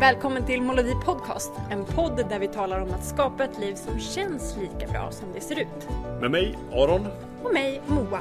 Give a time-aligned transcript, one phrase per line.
[0.00, 4.00] Välkommen till Molodi Podcast, en podd där vi talar om att skapa ett liv som
[4.00, 5.88] känns lika bra som det ser ut.
[6.20, 7.06] Med mig, Aron.
[7.42, 8.20] Och mig, Moa.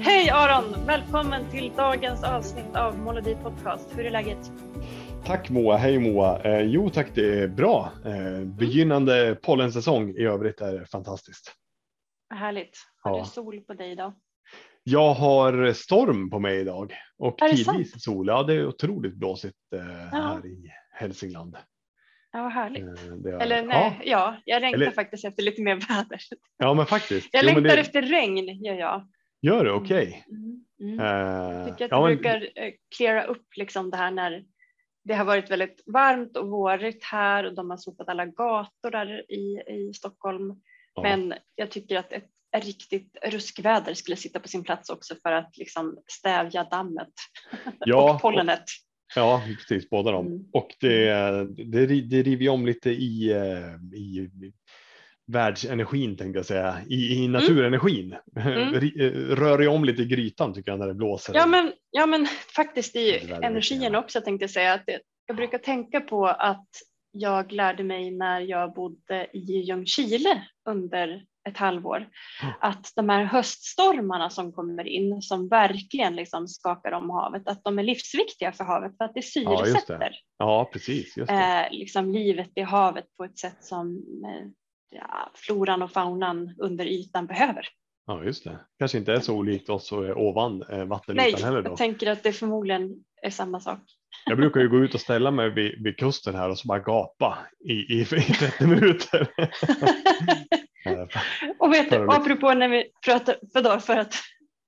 [0.00, 0.86] Hej Aron!
[0.86, 3.88] Välkommen till dagens avsnitt av Molodi Podcast.
[3.96, 4.52] Hur är läget?
[5.24, 6.42] Tack Moa, hej Moa.
[6.42, 7.92] Eh, jo tack, det är bra.
[8.04, 11.52] Eh, begynnande pollensäsong i övrigt är fantastiskt.
[12.34, 12.78] Härligt.
[13.02, 13.24] Har ja.
[13.24, 14.12] du sol på dig idag?
[14.82, 18.26] Jag har storm på mig idag och tidvis sol.
[18.26, 21.56] Ja, det är otroligt blåsigt eh, här i Hälsingland.
[22.32, 22.84] Ja, vad härligt.
[22.84, 24.90] Eh, Eller nej, ja, ja jag längtar Eller...
[24.90, 26.20] faktiskt efter lite mer väder.
[26.56, 27.28] Ja, men faktiskt.
[27.32, 27.80] Jag jo, längtar det...
[27.80, 29.08] efter regn, gör jag.
[29.42, 29.70] Gör du?
[29.70, 30.08] Okej.
[30.08, 30.36] Okay.
[30.36, 30.64] Mm.
[30.80, 31.00] Mm.
[31.00, 31.00] Mm.
[31.00, 32.72] Uh, jag tycker att ja, det brukar men...
[32.96, 34.44] klara upp liksom det här när
[35.04, 39.32] det har varit väldigt varmt och vårigt här och de har sopat alla gator där
[39.32, 40.60] i, i Stockholm.
[40.96, 41.02] Ja.
[41.02, 45.56] Men jag tycker att ett, riktigt ruskväder skulle sitta på sin plats också för att
[45.56, 47.12] liksom stävja dammet
[47.78, 48.64] ja, och pollenet.
[49.14, 50.26] Ja, precis båda dem.
[50.26, 50.44] Mm.
[50.52, 51.14] Och det,
[51.64, 54.30] det, det river om lite i, eh, i
[55.26, 57.32] världsenergin tänkte jag säga, i, i mm.
[57.32, 58.16] naturenergin.
[58.36, 58.74] Mm.
[59.36, 61.34] Rör ju om lite i grytan tycker jag när det blåser.
[61.34, 64.74] Ja men, ja, men faktiskt i energin också tänkte jag säga.
[64.74, 66.68] att det, Jag brukar tänka på att
[67.18, 72.54] jag lärde mig när jag bodde i Ljungskile under ett halvår mm.
[72.60, 77.78] att de här höststormarna som kommer in som verkligen liksom skakar om havet, att de
[77.78, 79.94] är livsviktiga för havet för att det syresätter.
[79.94, 80.12] Ja, det.
[80.38, 81.16] ja precis.
[81.16, 84.48] Eh, liksom livet i havet på ett sätt som eh,
[84.90, 87.68] ja, floran och faunan under ytan behöver.
[88.06, 88.58] Ja, just det.
[88.78, 91.62] Kanske inte är så olikt oss ovan eh, vattenytan Nej, heller.
[91.62, 91.70] Då.
[91.70, 93.80] jag tänker att det förmodligen är samma sak.
[94.26, 96.78] Jag brukar ju gå ut och ställa mig vid, vid kusten här och så bara
[96.78, 99.28] gapa i, i, i 30 minuter.
[101.58, 104.14] och vet du, apropå när vi pratar, för, då, för att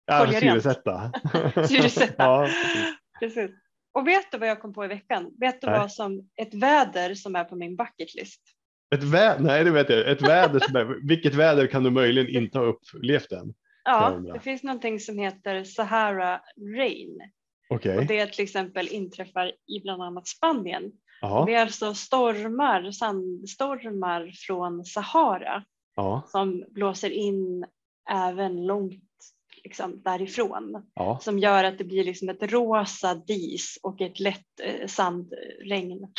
[0.06, 1.12] ja, syresätta.
[1.68, 2.24] syresätta.
[2.24, 2.94] ja, precis.
[3.20, 3.50] precis.
[3.92, 5.30] Och vet du vad jag kom på i veckan?
[5.40, 5.78] Vet du Nej.
[5.78, 8.42] vad som ett väder som är på min bucket list?
[8.94, 12.42] Ett väder, nej det vet jag, ett väder som är, vilket väder kan du möjligen
[12.42, 13.54] inte ha upplevt än?
[13.84, 16.40] Ja, det finns någonting som heter Sahara
[16.76, 17.20] Rain.
[17.68, 17.96] Okay.
[17.96, 20.92] Och det till exempel inträffar i bland annat Spanien.
[21.22, 21.44] Aha.
[21.44, 25.64] Det är alltså stormar, sandstormar från Sahara
[25.96, 26.22] Aha.
[26.26, 27.66] som blåser in
[28.10, 29.04] även långt
[29.64, 30.86] liksom, därifrån.
[30.94, 31.18] Ja.
[31.22, 36.06] Som gör att det blir liksom ett rosa dis och ett lätt eh, sandregn.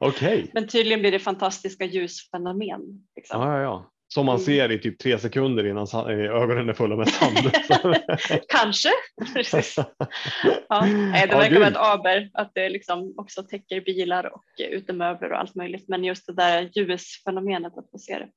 [0.00, 0.46] Okay.
[0.52, 2.80] Men tydligen blir det fantastiska ljusfenomen.
[3.16, 3.40] Liksom.
[3.40, 3.90] Ja, ja, ja.
[4.08, 4.44] Som man mm.
[4.44, 7.36] ser i typ tre sekunder innan ögonen är fulla med sand.
[8.48, 8.88] Kanske.
[10.68, 10.80] Ja.
[11.28, 15.54] Det verkar vara ett aber att det liksom också täcker bilar och utemöbler och allt
[15.54, 15.88] möjligt.
[15.88, 18.28] Men just det där ljusfenomenet att få se det.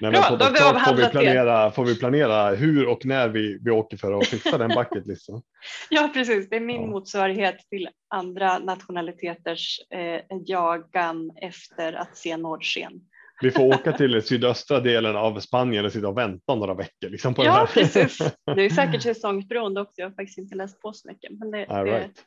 [0.00, 1.70] Nej, Bra, då har vi avhandlat får vi, planera, det.
[1.70, 5.42] får vi planera hur och när vi, vi åker för att fixa den bucketlisten.
[5.90, 6.86] ja precis, det är min ja.
[6.86, 12.92] motsvarighet till andra nationaliteters eh, jagan efter att se norrsken.
[13.42, 17.08] Vi får åka till sydöstra delen av Spanien och sitta och vänta några veckor.
[17.08, 17.66] Liksom på ja, det här.
[17.66, 18.18] precis.
[18.56, 19.94] Det är säkert säsongsberoende också.
[19.96, 21.30] Jag har faktiskt inte läst på så mycket.
[21.38, 22.24] Men det, All det, right.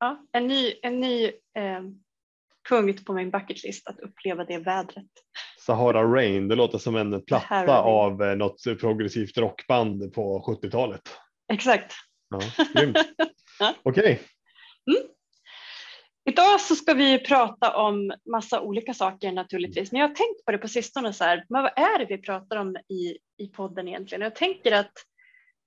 [0.00, 1.24] ja, en ny, en ny
[1.58, 1.82] eh,
[2.68, 5.06] punkt på min bucketlist att uppleva det vädret.
[5.66, 11.02] Sahara Rain, det låter som en platta av eh, något progressivt rockband på 70-talet.
[11.52, 11.92] Exakt.
[12.30, 12.40] Ja,
[13.58, 13.74] ja.
[13.82, 14.02] Okej.
[14.02, 14.18] Okay.
[14.96, 15.15] Mm.
[16.28, 20.52] Idag så ska vi prata om massa olika saker naturligtvis, men jag har tänkt på
[20.52, 23.88] det på sistone så här, men vad är det vi pratar om i, i podden
[23.88, 24.22] egentligen?
[24.22, 24.92] Jag tänker att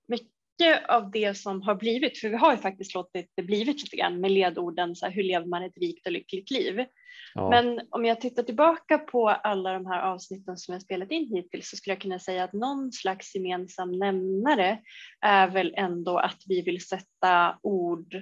[0.07, 3.95] mycket av det som har blivit, för vi har ju faktiskt låtit det blivit lite
[3.95, 6.85] grann med ledorden så här, hur lever man ett rikt och lyckligt liv?
[7.33, 7.49] Ja.
[7.49, 11.69] Men om jag tittar tillbaka på alla de här avsnitten som jag spelat in hittills
[11.69, 14.79] så skulle jag kunna säga att någon slags gemensam nämnare
[15.21, 18.15] är väl ändå att vi vill sätta ord,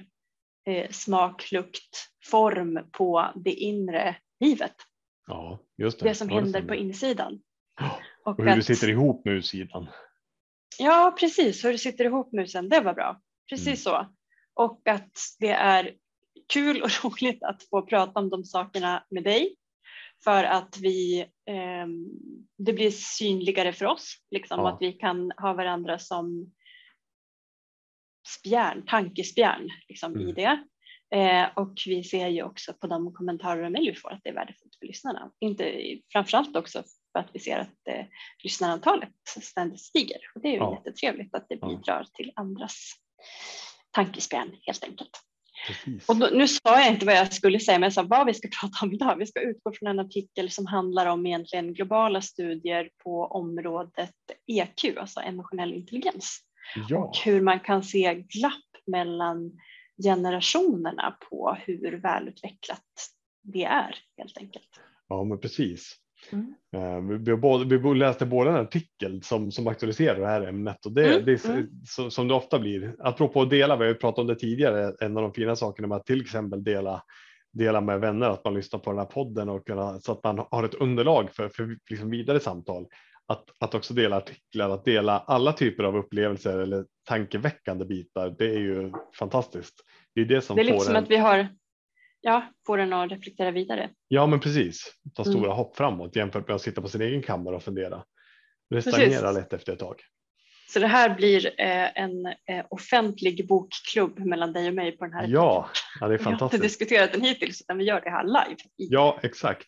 [0.68, 4.76] eh, smak, lukt, form på det inre livet.
[5.28, 6.10] Ja, just det.
[6.10, 7.42] Det som händer på insidan.
[8.26, 9.88] Och, och hur att, du sitter ihop med utsidan.
[10.80, 11.66] Ja, precis.
[11.66, 13.22] Hur du sitter ihop musen, det var bra.
[13.50, 13.78] Precis mm.
[13.78, 14.08] så.
[14.54, 15.94] Och att det är
[16.54, 19.56] kul och roligt att få prata om de sakerna med dig
[20.24, 21.88] för att vi, eh,
[22.58, 24.70] det blir synligare för oss, liksom, ja.
[24.70, 26.52] att vi kan ha varandra som
[28.28, 30.28] spjärn, tankespjärn liksom, mm.
[30.28, 30.64] i det.
[31.16, 34.30] Eh, och vi ser ju också på de kommentarer och mejl vi får att det
[34.30, 35.32] är värdefullt för lyssnarna.
[35.40, 35.82] Inte,
[36.12, 38.06] framförallt också för att vi ser att eh,
[38.44, 39.10] lyssnarantalet
[39.42, 40.20] ständigt stiger.
[40.36, 40.74] Och det är ju ja.
[40.76, 42.06] jättetrevligt att det bidrar ja.
[42.14, 42.94] till andras
[43.92, 45.22] tankespjärn helt enkelt.
[45.68, 46.10] Precis.
[46.10, 48.34] Och då, nu sa jag inte vad jag skulle säga, men jag sa vad vi
[48.34, 49.16] ska prata om idag.
[49.16, 54.16] Vi ska utgå från en artikel som handlar om egentligen globala studier på området
[54.48, 56.40] EQ, alltså emotionell intelligens.
[56.90, 56.98] Ja.
[56.98, 58.54] Och hur man kan se glapp
[58.86, 59.52] mellan
[60.04, 62.84] generationerna på hur välutvecklat
[63.44, 64.70] det är helt enkelt.
[65.08, 65.96] Ja, men precis.
[66.32, 66.54] Mm.
[66.76, 70.92] Uh, vi, både, vi läste båda en artikel som, som aktualiserar det här ämnet och
[70.92, 71.26] det, mm.
[71.26, 71.68] det är mm.
[71.86, 72.96] så, som det ofta blir.
[73.00, 75.88] Apropå att dela, vi har ju pratat om det tidigare, en av de fina sakerna
[75.88, 77.04] med att till exempel dela
[77.58, 80.46] dela med vänner att man lyssnar på den här podden och kunna, så att man
[80.52, 82.88] har ett underlag för, för liksom vidare samtal.
[83.28, 88.36] Att, att också dela artiklar, att dela alla typer av upplevelser eller tankeväckande bitar.
[88.38, 89.76] Det är ju fantastiskt.
[90.16, 91.04] Det är det som det är lite som en...
[91.04, 91.48] att vi har
[92.22, 93.90] ja, får den att reflektera vidare.
[94.08, 94.94] Ja, men precis.
[95.16, 95.58] Ta stora mm.
[95.58, 98.04] hopp framåt jämfört med att sitta på sin egen kammare och fundera.
[98.70, 100.02] Det stagnerar lätt efter ett tag.
[100.70, 105.14] Så det här blir eh, en eh, offentlig bokklubb mellan dig och mig på den
[105.14, 105.28] här.
[105.28, 105.70] Ja,
[106.00, 106.42] ja det är fantastiskt.
[106.42, 108.58] Vi har inte diskuterat den hittills utan vi gör det här live.
[108.76, 109.68] Ja, exakt.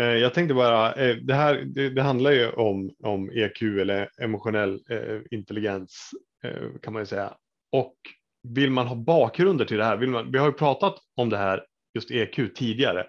[0.00, 4.08] Eh, jag tänkte bara, eh, det här det, det, handlar ju om, om EQ eller
[4.20, 6.10] emotionell eh, intelligens
[6.44, 7.34] eh, kan man ju säga.
[7.72, 7.94] Och
[8.42, 11.36] vill man ha bakgrunder till det här, vill man, vi har ju pratat om det
[11.36, 11.64] här
[11.94, 13.06] just EQ tidigare.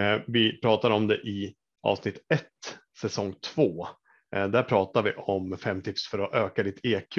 [0.00, 2.42] Eh, vi pratar om det i avsnitt 1,
[3.00, 3.86] säsong 2.
[4.36, 7.18] Eh, där pratar vi om fem tips för att öka ditt EQ.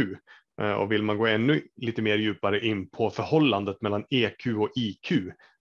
[0.61, 4.71] Eh, och vill man gå ännu lite mer djupare in på förhållandet mellan EQ och
[4.75, 5.09] IQ,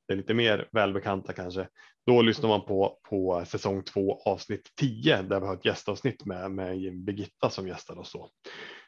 [0.08, 1.69] det är lite mer välbekanta kanske,
[2.06, 6.50] då lyssnar man på, på säsong 2 avsnitt 10 där vi har ett gästavsnitt med,
[6.50, 8.11] med Birgitta som gästar oss.
[8.11, 8.31] Så,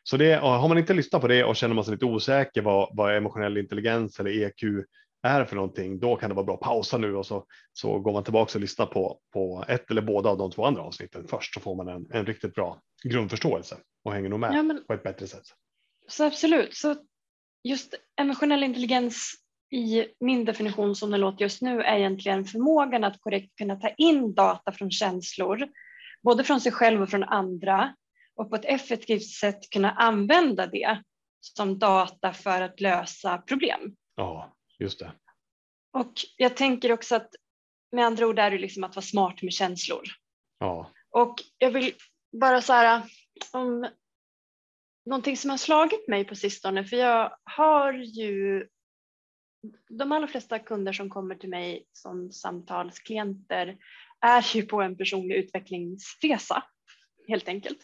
[0.02, 2.96] så det, har man inte lyssnat på det och känner man sig lite osäker vad,
[2.96, 4.62] vad emotionell intelligens eller EQ
[5.22, 8.12] är för någonting, då kan det vara bra att pausa nu och så, så går
[8.12, 11.54] man tillbaka och lyssnar på, på ett eller båda av de två andra avsnitten först
[11.54, 14.92] så får man en, en riktigt bra grundförståelse och hänger nog med ja, men, på
[14.92, 15.44] ett bättre sätt.
[16.08, 16.96] Så absolut, så
[17.64, 19.41] just emotionell intelligens
[19.72, 23.88] i min definition som det låter just nu är egentligen förmågan att korrekt kunna ta
[23.88, 25.68] in data från känslor,
[26.22, 27.94] både från sig själv och från andra
[28.36, 31.02] och på ett effektivt sätt kunna använda det
[31.40, 33.96] som data för att lösa problem.
[34.16, 34.52] Ja,
[34.82, 35.12] Just det.
[35.92, 37.30] Och jag tänker också att
[37.92, 40.02] med andra ord är det liksom att vara smart med känslor.
[40.58, 40.90] Ja.
[41.10, 41.94] Och jag vill
[42.40, 43.02] bara så här
[43.52, 43.88] om
[45.06, 48.68] någonting som har slagit mig på sistone, för jag har ju
[49.88, 53.76] de allra flesta kunder som kommer till mig som samtalsklienter
[54.20, 56.62] är ju på en personlig utvecklingsresa
[57.28, 57.78] helt enkelt.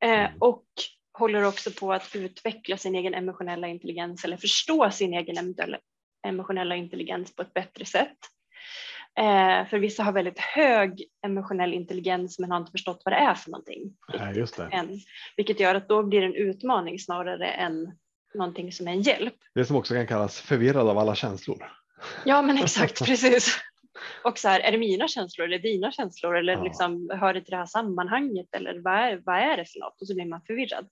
[0.00, 0.32] Eh, mm.
[0.38, 0.66] och
[1.12, 5.54] håller också på att utveckla sin egen emotionella intelligens eller förstå sin egen
[6.26, 8.18] emotionella intelligens på ett bättre sätt.
[9.18, 13.34] Eh, för vissa har väldigt hög emotionell intelligens men har inte förstått vad det är
[13.34, 13.96] för någonting.
[14.18, 14.68] Nej, just det.
[14.72, 15.00] Än,
[15.36, 17.98] vilket gör att då blir det en utmaning snarare än
[18.34, 19.34] någonting som är en hjälp.
[19.54, 21.72] Det som också kan kallas förvirrad av alla känslor.
[22.24, 23.60] Ja men exakt, precis.
[24.24, 26.62] Och så här, är det mina känslor eller dina känslor eller ja.
[26.62, 30.00] liksom, hör det till det här sammanhanget eller vad är, vad är det för något?
[30.00, 30.88] Och så blir man förvirrad.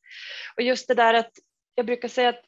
[0.56, 1.32] Och just det där att
[1.74, 2.42] jag brukar säga att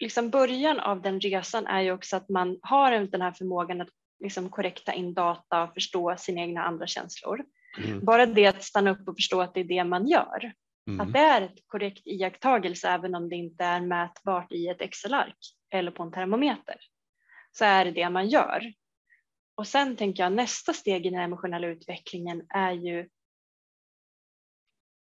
[0.00, 3.88] liksom början av den resan är ju också att man har den här förmågan att
[4.20, 7.44] liksom korrekta in data och förstå sina egna andra känslor.
[7.84, 8.04] Mm.
[8.04, 10.52] Bara det att stanna upp och förstå att det är det man gör.
[10.88, 11.00] Mm.
[11.00, 15.38] Att det är ett korrekt iakttagelse även om det inte är mätbart i ett Excel-ark
[15.70, 16.76] eller på en termometer.
[17.52, 18.72] Så är det det man gör.
[19.54, 23.08] Och sen tänker jag nästa steg i den emotionella utvecklingen är ju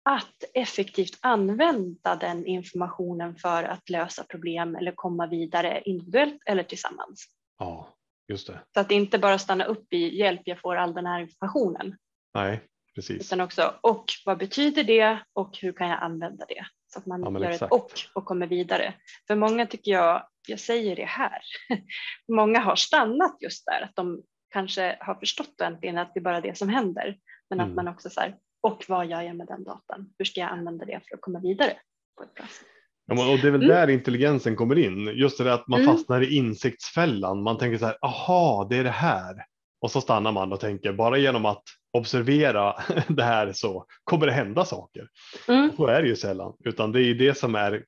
[0.02, 7.26] att effektivt använda den informationen för att lösa problem eller komma vidare individuellt eller tillsammans.
[7.58, 7.88] Ja,
[8.28, 8.60] just det.
[8.74, 11.96] Så att inte bara stanna upp i hjälp, jag får all den här informationen.
[12.34, 12.60] Nej,
[12.94, 13.26] precis.
[13.26, 16.66] Utan också, och vad betyder det och hur kan jag använda det?
[16.86, 17.72] Så att man ja, gör exakt.
[17.72, 18.94] ett och och kommer vidare.
[19.26, 21.38] För många tycker jag, jag säger det här,
[22.32, 26.40] många har stannat just där, att de kanske har förstått äntligen att det är bara
[26.40, 27.16] det som händer.
[27.50, 27.70] Men mm.
[27.70, 30.12] att man också så här, och vad gör jag med den datan?
[30.18, 31.72] Hur ska jag använda det för att komma vidare
[32.16, 32.68] på ett bra sätt?
[33.06, 33.68] Ja, och det är väl mm.
[33.68, 35.06] där intelligensen kommer in.
[35.06, 35.94] Just det där att man mm.
[35.94, 37.42] fastnar i insiktsfällan.
[37.42, 39.46] Man tänker så här, aha, det är det här.
[39.80, 41.62] Och så stannar man och tänker bara genom att
[41.94, 42.74] observera
[43.08, 45.08] det här så kommer det hända saker.
[45.48, 45.72] Mm.
[45.76, 47.84] Så är det ju sällan, utan det är ju det som är.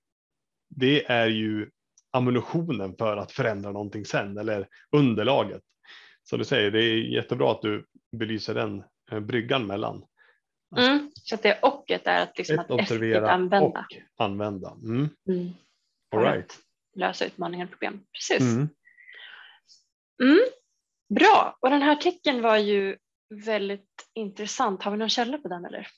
[0.69, 1.71] Det är ju
[2.13, 5.63] ammunitionen för att förändra någonting sen eller underlaget.
[6.25, 7.87] Så du säger, det är jättebra att du
[8.17, 8.83] belyser den
[9.13, 10.05] eh, bryggan mellan
[10.77, 13.67] Mm, så att det ochet är att, liksom att observera använda.
[13.67, 14.71] och använda.
[14.71, 15.09] Mm.
[15.29, 15.51] Mm.
[16.17, 16.59] All right.
[16.97, 18.01] Lösa utmaningar och problem.
[18.13, 18.41] Precis.
[18.41, 18.69] Mm.
[20.23, 20.45] Mm.
[21.15, 22.97] Bra, och den här artikeln var ju
[23.31, 24.83] väldigt intressant.
[24.83, 25.89] Har vi någon källa på den eller?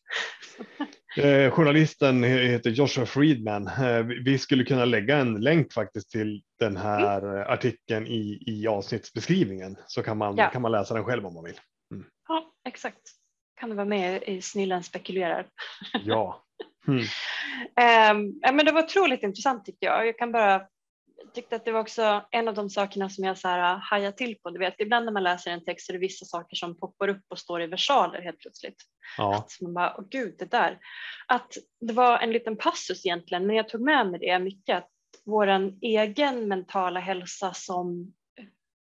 [1.17, 3.67] Eh, journalisten heter Joshua Friedman.
[3.67, 7.53] Eh, vi skulle kunna lägga en länk faktiskt till, den här mm.
[7.53, 10.51] artikeln i, i avsnittsbeskrivningen så kan man, ja.
[10.51, 11.61] kan man läsa den själv om man vill.
[11.95, 12.07] Mm.
[12.29, 13.03] Ja, exakt.
[13.61, 15.47] Kan du vara med i Snillen spekulerar?
[16.05, 16.45] Ja.
[16.89, 16.99] Mm.
[18.17, 20.07] um, men det var otroligt intressant tycker jag.
[20.07, 20.67] Jag kan bara
[21.39, 24.13] tyckte att det var också en av de sakerna som jag så här äh, hajar
[24.13, 24.51] till på.
[24.51, 27.09] Du vet, ibland när man läser en text så är det vissa saker som poppar
[27.09, 28.83] upp och står i versaler helt plötsligt.
[29.19, 29.37] Ja.
[29.37, 30.79] Att man bara, åh gud, det där.
[31.27, 34.77] Att det var en liten passus egentligen, men jag tog med mig det mycket.
[34.77, 34.91] Att
[35.25, 38.15] vår egen mentala hälsa som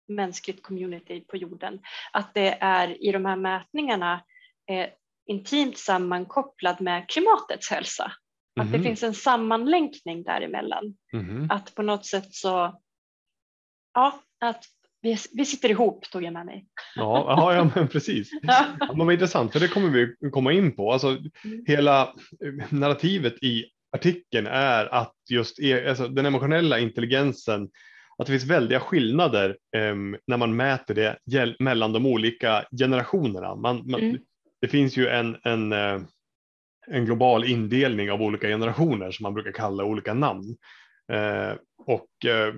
[0.07, 1.79] mänskligt community på jorden,
[2.13, 4.23] att det är i de här mätningarna
[4.69, 4.89] eh,
[5.25, 8.11] intimt sammankopplad med klimatets hälsa.
[8.59, 8.83] Att det mhm.
[8.83, 10.95] finns en sammanlänkning däremellan.
[11.13, 11.51] Mm.
[11.51, 12.81] Att på något sätt så,
[13.93, 14.63] ja, att
[15.01, 16.65] vi, vi sitter ihop tog jag med mig.
[16.95, 18.29] Ja, ja, men precis.
[18.41, 18.65] Ja.
[18.79, 20.91] Men vad intressant, för det kommer vi komma in på.
[20.91, 21.63] Alltså, mm.
[21.67, 27.69] Hela eh, narrativet i artikeln är att just e, alltså, den emotionella intelligensen,
[28.17, 29.95] att det finns väldiga skillnader eh,
[30.27, 30.93] när man mäter
[31.25, 33.55] det mellan de olika generationerna.
[33.55, 34.17] Man, man mm.
[34.61, 36.01] Det finns ju en, en eh,
[36.91, 40.55] en global indelning av olika generationer som man brukar kalla olika namn.
[41.11, 41.55] Eh,
[41.87, 42.53] och eh,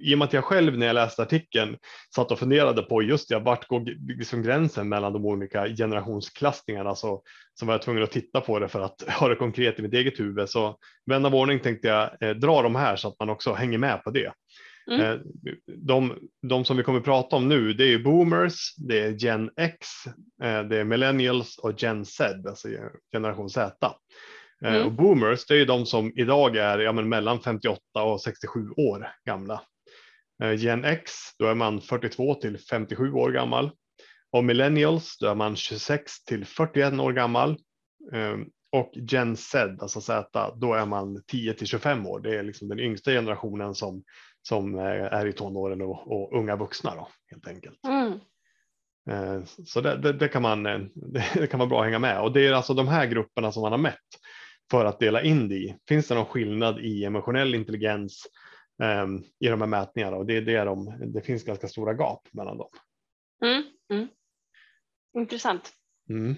[0.00, 1.76] i och med att jag själv när jag läste artikeln
[2.14, 3.80] satt och funderade på just det, vart går
[4.16, 7.22] liksom gränsen mellan de olika generationsklassningarna så,
[7.54, 9.94] så var jag tvungen att titta på det för att ha det konkret i mitt
[9.94, 10.48] eget huvud.
[10.48, 10.76] Så
[11.06, 14.04] vän av ordning tänkte jag eh, dra de här så att man också hänger med
[14.04, 14.32] på det.
[14.90, 15.00] Mm.
[15.00, 15.20] Eh,
[15.66, 19.50] de, de, som vi kommer att prata om nu, det är boomers, det är gen
[19.56, 19.88] X,
[20.42, 22.68] eh, det är millennials och gen Z, alltså
[23.12, 23.76] generation Z.
[24.64, 24.86] Eh, mm.
[24.86, 29.62] Och boomers, det är de som idag är ja, mellan 58 och 67 år gamla.
[30.58, 33.70] Gen X, då är man 42 till 57 år gammal.
[34.32, 37.58] Och millennials, då är man 26 till 41 år gammal.
[38.72, 42.20] Och Gen Z, alltså Z, då är man 10 till 25 år.
[42.20, 44.02] Det är liksom den yngsta generationen som,
[44.48, 47.84] som är i tonåren och, och unga vuxna då, helt enkelt.
[47.86, 48.20] Mm.
[49.10, 50.80] Eh, så det, det, det, kan man, eh,
[51.34, 53.62] det kan vara bra att hänga med och det är alltså de här grupperna som
[53.62, 53.98] man har mätt
[54.70, 55.76] för att dela in det i.
[55.88, 58.26] Finns det någon skillnad i emotionell intelligens
[58.82, 62.28] um, i de här mätningarna och det, det, är de, det finns ganska stora gap
[62.32, 62.70] mellan dem.
[63.44, 64.08] Mm, mm.
[65.18, 65.72] Intressant.
[66.08, 66.34] Mm.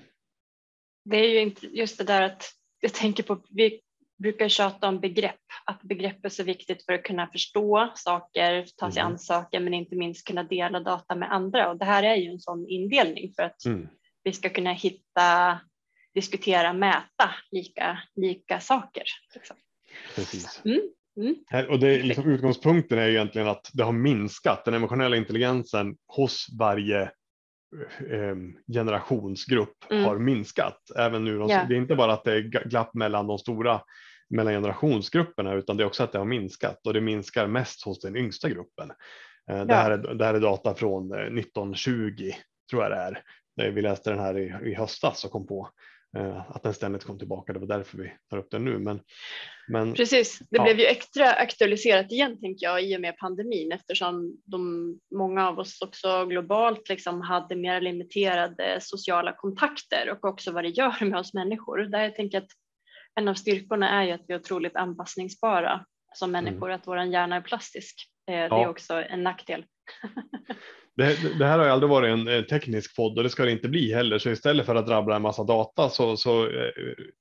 [1.04, 2.42] Det är ju inte just det där att
[2.80, 3.80] jag tänker på, vi
[4.18, 8.90] brukar tjata om begrepp, att begrepp är så viktigt för att kunna förstå saker, ta
[8.90, 9.12] sig mm.
[9.12, 11.70] an saker, men inte minst kunna dela data med andra.
[11.70, 13.88] Och det här är ju en sån indelning för att mm.
[14.25, 15.61] vi ska kunna hitta,
[16.14, 19.04] diskutera, mäta lika, lika saker.
[19.35, 19.56] Liksom.
[20.14, 20.62] Precis.
[20.64, 20.80] Mm.
[21.16, 21.70] Mm.
[21.70, 27.11] Och det, liksom, utgångspunkten är egentligen att det har minskat den emotionella intelligensen hos varje
[28.73, 30.04] generationsgrupp mm.
[30.04, 30.78] har minskat.
[30.97, 31.68] Även nu, yeah.
[31.68, 33.80] Det är inte bara att det är glapp mellan de stora
[34.30, 38.00] mellan generationsgrupperna utan det är också att det har minskat och det minskar mest hos
[38.00, 38.90] den yngsta gruppen.
[39.50, 41.92] Eh, det, här är, det här är data från 1920
[42.28, 42.35] eh,
[42.71, 43.23] tror jag det är.
[43.71, 45.71] Vi läste den här i, i höstas och kom på
[46.49, 47.52] att den ständigt kom tillbaka.
[47.52, 48.78] Det var därför vi tar upp den nu.
[48.78, 49.00] Men,
[49.68, 50.62] men, Precis, det ja.
[50.62, 55.58] blev ju extra aktualiserat igen tänker jag i och med pandemin eftersom de, många av
[55.58, 61.18] oss också globalt liksom hade mer limiterade sociala kontakter och också vad det gör med
[61.18, 61.78] oss människor.
[61.78, 62.50] Där jag tänker att
[63.14, 66.76] en av styrkorna är ju att vi är otroligt anpassningsbara som människor, mm.
[66.76, 68.08] att vår hjärna är plastisk.
[68.30, 69.64] Eh, det är också en nackdel.
[70.96, 73.94] Det, det, här har aldrig varit en teknisk podd och det ska det inte bli
[73.94, 74.18] heller.
[74.18, 76.70] Så istället för att rabbla en massa data så, så eh,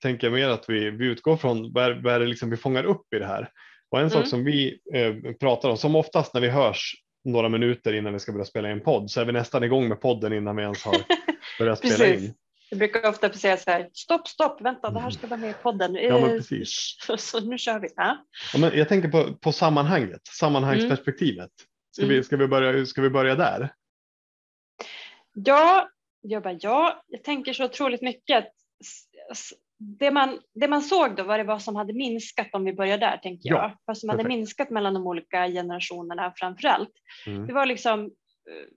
[0.02, 2.84] tänker jag mer att vi, vi utgår från vad, vad är det liksom vi fångar
[2.84, 3.50] upp i det här.
[3.92, 4.10] Och en mm.
[4.10, 6.94] sak som vi eh, pratar om, som oftast när vi hörs
[7.26, 10.02] några minuter innan vi ska börja spela in podd så är vi nästan igång med
[10.02, 10.96] podden innan vi ens har
[11.60, 12.34] börjat spela in.
[12.70, 15.54] Jag brukar ofta säga så här, stopp, stopp, vänta, det här ska vara med i
[15.64, 15.96] podden.
[15.96, 16.98] Ja, men precis.
[17.18, 17.88] Så nu kör vi.
[17.96, 18.26] Ja.
[18.54, 21.52] ja men jag tänker på, på sammanhanget, sammanhangsperspektivet.
[21.96, 23.74] Ska, vi, ska, vi börja, ska vi börja där?
[25.34, 25.90] Ja,
[26.22, 27.04] jag bara ja.
[27.08, 28.54] Jag tänker så otroligt mycket att
[29.78, 32.98] det man, det man såg då var det vad som hade minskat om vi börjar
[32.98, 33.64] där tänker jag.
[33.64, 34.24] Ja, vad som perfekt.
[34.24, 36.94] hade minskat mellan de olika generationerna framför allt.
[37.28, 37.48] Mm.
[37.48, 38.68] Det var liksom eh,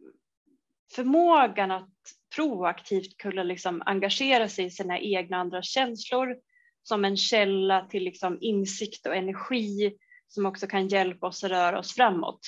[0.94, 1.94] förmågan att
[2.37, 6.37] proaktivt kunna liksom engagera sig i sina egna och andra känslor
[6.82, 9.94] som en källa till liksom insikt och energi
[10.28, 12.40] som också kan hjälpa oss att röra oss framåt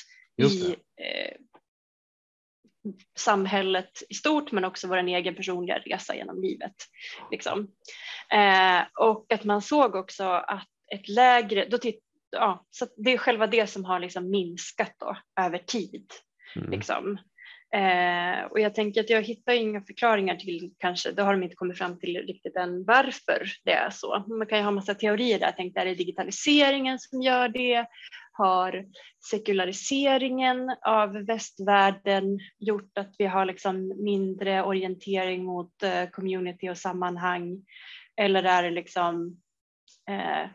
[0.47, 1.37] i eh,
[3.19, 6.75] samhället i stort men också vår egen personliga resa genom livet.
[7.31, 7.71] Liksom.
[8.33, 13.19] Eh, och att man såg också att ett lägre, då titt, ja, så det är
[13.19, 16.07] själva det som har liksom minskat då, över tid.
[16.57, 16.71] Mm.
[16.71, 17.19] Liksom.
[17.75, 21.57] Eh, och jag tänker att jag hittar inga förklaringar till kanske, det har de inte
[21.57, 24.25] kommit fram till riktigt än varför det är så.
[24.29, 27.87] Man kan ju ha massa teorier där, jag tänkte är det digitaliseringen som gör det?
[28.33, 28.85] Har
[29.31, 37.65] sekulariseringen av västvärlden gjort att vi har liksom mindre orientering mot eh, community och sammanhang?
[38.17, 39.41] Eller är det liksom
[40.11, 40.51] eh,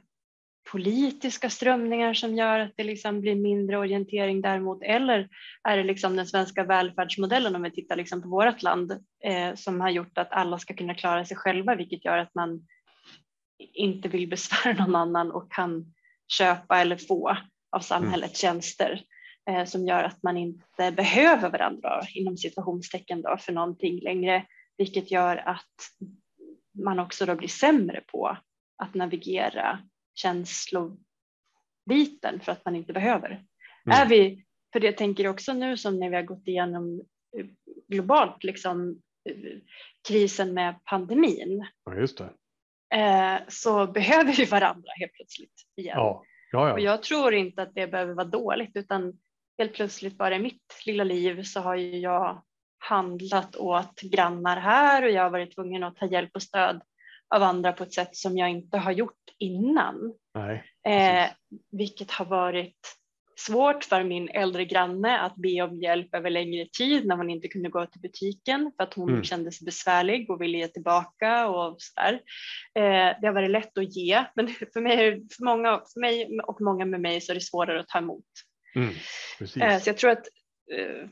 [0.71, 4.83] politiska strömningar som gör att det liksom blir mindre orientering däremot?
[4.83, 5.29] Eller
[5.63, 8.91] är det liksom den svenska välfärdsmodellen om vi tittar liksom på vårt land
[9.23, 12.67] eh, som har gjort att alla ska kunna klara sig själva vilket gör att man
[13.57, 15.93] inte vill besvära någon annan och kan
[16.27, 17.37] köpa eller få
[17.75, 18.53] av samhällets mm.
[18.53, 19.03] tjänster
[19.49, 24.45] eh, som gör att man inte behöver varandra inom situationstecken då, för någonting längre,
[24.77, 25.75] vilket gör att
[26.83, 28.37] man också då blir sämre på
[28.77, 29.79] att navigera
[30.13, 30.99] känslobiten
[32.41, 33.29] för att man inte behöver.
[33.29, 33.45] Mm.
[34.01, 37.01] Är vi, för det tänker också nu som när vi har gått igenom
[37.37, 37.45] eh,
[37.87, 39.35] globalt liksom, eh,
[40.07, 41.67] krisen med pandemin.
[41.85, 42.29] Ja, just det.
[42.95, 45.97] Eh, så behöver vi varandra helt plötsligt igen.
[45.97, 46.23] Ja.
[46.55, 46.73] Ja, ja.
[46.73, 49.13] Och jag tror inte att det behöver vara dåligt utan
[49.57, 52.43] helt plötsligt bara i mitt lilla liv så har ju jag
[52.77, 56.81] handlat åt grannar här och jag har varit tvungen att ta hjälp och stöd
[57.35, 60.13] av andra på ett sätt som jag inte har gjort innan.
[60.33, 61.29] Nej, eh,
[61.71, 62.97] vilket har varit
[63.35, 67.47] svårt för min äldre granne att be om hjälp över längre tid när man inte
[67.47, 69.23] kunde gå till butiken för att hon mm.
[69.23, 72.13] kände sig besvärlig och ville ge tillbaka och sådär.
[72.75, 76.61] Eh, det har varit lätt att ge, men för mig, för, många, för mig och
[76.61, 78.25] många med mig så är det svårare att ta emot.
[78.75, 78.89] Mm,
[79.61, 80.27] eh, så jag tror att
[80.73, 81.09] eh,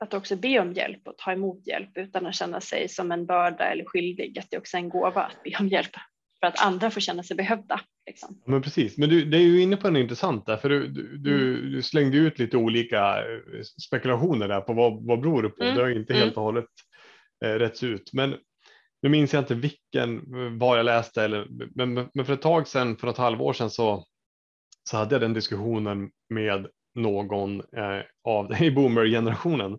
[0.00, 3.26] att också be om hjälp och ta emot hjälp utan att känna sig som en
[3.26, 5.90] börda eller skyldig, att det också är en gåva att be om hjälp
[6.40, 7.80] för att andra får känna sig behövda.
[8.06, 8.42] Liksom.
[8.46, 11.58] Men precis, men du, det är ju inne på något intressant där, för du, du,
[11.58, 11.72] mm.
[11.72, 15.62] du, slängde ut lite olika eh, spekulationer där på vad, vad beror det på?
[15.62, 15.76] Mm.
[15.76, 16.36] Det har inte helt mm.
[16.36, 16.68] och hållet
[17.44, 18.10] eh, rätts ut.
[18.12, 18.34] Men
[19.02, 20.24] nu minns jag inte vilken,
[20.58, 24.04] vad jag läste, eller, men, men för ett tag sedan, för ett halvår sedan så,
[24.90, 29.78] så hade jag den diskussionen med någon eh, av i boomer-generationen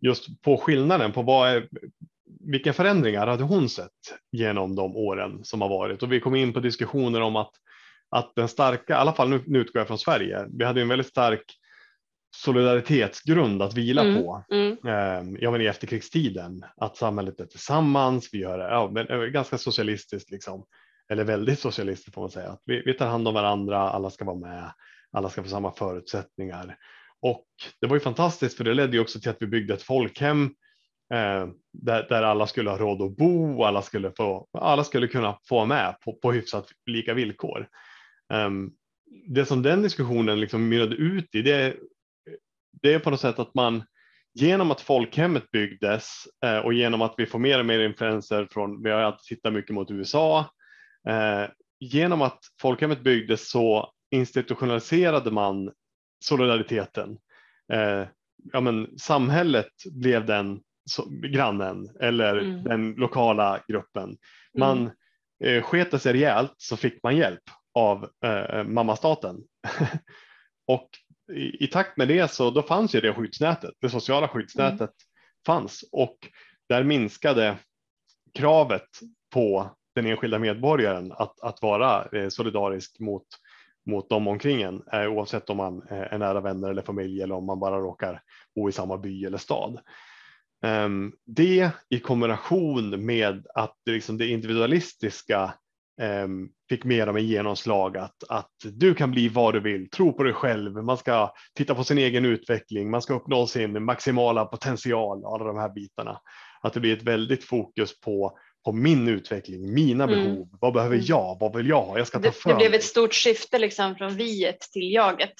[0.00, 1.68] just på skillnaden på vad är,
[2.40, 6.02] vilka förändringar hade hon sett genom de åren som har varit?
[6.02, 7.52] Och vi kom in på diskussioner om att,
[8.10, 10.88] att den starka, i alla fall nu, nu utgår jag från Sverige, vi hade en
[10.88, 11.42] väldigt stark
[12.36, 14.44] solidaritetsgrund att vila mm, på.
[14.50, 14.72] Mm.
[14.72, 19.58] Eh, ja, men i efterkrigstiden, att samhället är tillsammans, vi gör ja, men, eh, ganska
[19.58, 20.64] socialistiskt, liksom.
[21.08, 22.48] eller väldigt socialistiskt får man säga.
[22.48, 24.72] Att vi, vi tar hand om varandra, alla ska vara med,
[25.12, 26.76] alla ska få samma förutsättningar.
[27.22, 27.46] Och
[27.80, 30.54] det var ju fantastiskt för det ledde ju också till att vi byggde ett folkhem
[31.14, 35.38] eh, där, där, alla skulle ha råd att bo, alla skulle, få, alla skulle kunna
[35.48, 37.68] få med på, på hyfsat lika villkor.
[38.32, 38.50] Eh,
[39.28, 41.76] det som den diskussionen liksom mynnade ut i det,
[42.82, 43.82] det är på något sätt att man
[44.34, 46.06] genom att folkhemmet byggdes
[46.44, 49.52] eh, och genom att vi får mer och mer influenser från, vi har alltid tittat
[49.52, 50.38] mycket mot USA,
[51.08, 51.44] eh,
[51.80, 55.72] genom att folkhemmet byggdes så institutionaliserade man
[56.24, 57.18] solidariteten.
[57.72, 58.04] Eh,
[58.52, 60.60] ja, men samhället blev den
[61.08, 62.64] grannen eller mm.
[62.64, 64.16] den lokala gruppen.
[64.58, 65.56] Man mm.
[65.56, 67.42] eh, sket sig rejält så fick man hjälp
[67.74, 69.36] av eh, mammastaten.
[70.66, 70.88] och
[71.32, 74.92] i, i, takt med det så då fanns ju det skyddsnätet, det sociala skyddsnätet mm.
[75.46, 76.18] fanns och
[76.68, 77.56] där minskade
[78.34, 78.88] kravet
[79.32, 83.26] på den enskilda medborgaren att, att vara eh, solidarisk mot,
[83.86, 87.34] mot dem omkring en, eh, oavsett om man eh, är nära vänner eller familj eller
[87.34, 88.22] om man bara råkar
[88.54, 89.80] bo i samma by eller stad.
[90.66, 95.54] Um, det i kombination med att det, liksom det individualistiska
[96.24, 100.12] um, fick mer av en genomslag att, att du kan bli vad du vill, tro
[100.12, 104.44] på dig själv, man ska titta på sin egen utveckling, man ska uppnå sin maximala
[104.44, 106.20] potential, alla de här bitarna.
[106.60, 110.24] Att det blir ett väldigt fokus på på min utveckling, mina mm.
[110.24, 110.48] behov.
[110.60, 111.06] Vad behöver mm.
[111.08, 111.36] jag?
[111.40, 111.98] Vad vill jag ha?
[111.98, 115.34] Jag ska ta det, för det blev ett stort skifte liksom från viet till jaget.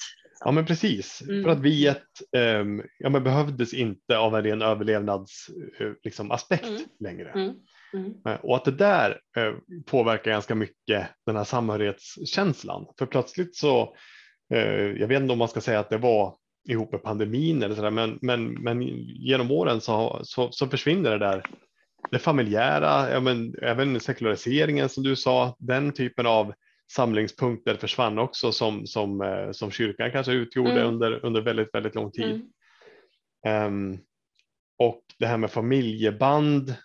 [0.45, 1.21] Ja, men precis.
[1.21, 1.43] Mm.
[1.43, 2.03] För att viet
[2.37, 6.81] um, ja, men behövdes inte av en ren överlevnadsaspekt uh, liksom, mm.
[6.99, 7.31] längre.
[7.31, 7.55] Mm.
[8.27, 9.53] Uh, och att det där uh,
[9.85, 12.85] påverkar ganska mycket den här samhörighetskänslan.
[12.99, 13.95] För plötsligt så,
[14.97, 16.35] jag vet inte om man ska säga att det var
[16.69, 21.17] ihop med pandemin eller sådär, men, men, men genom åren så, så, så försvinner det
[21.17, 21.43] där
[22.11, 26.53] det familjära, ja, men även sekulariseringen som du sa, den typen av
[26.91, 30.87] samlingspunkter försvann också som, som, eh, som kyrkan kanske utgjorde mm.
[30.87, 32.49] under, under väldigt, väldigt lång tid.
[33.45, 33.65] Mm.
[33.65, 33.99] Um,
[34.79, 36.75] och det här med familjeband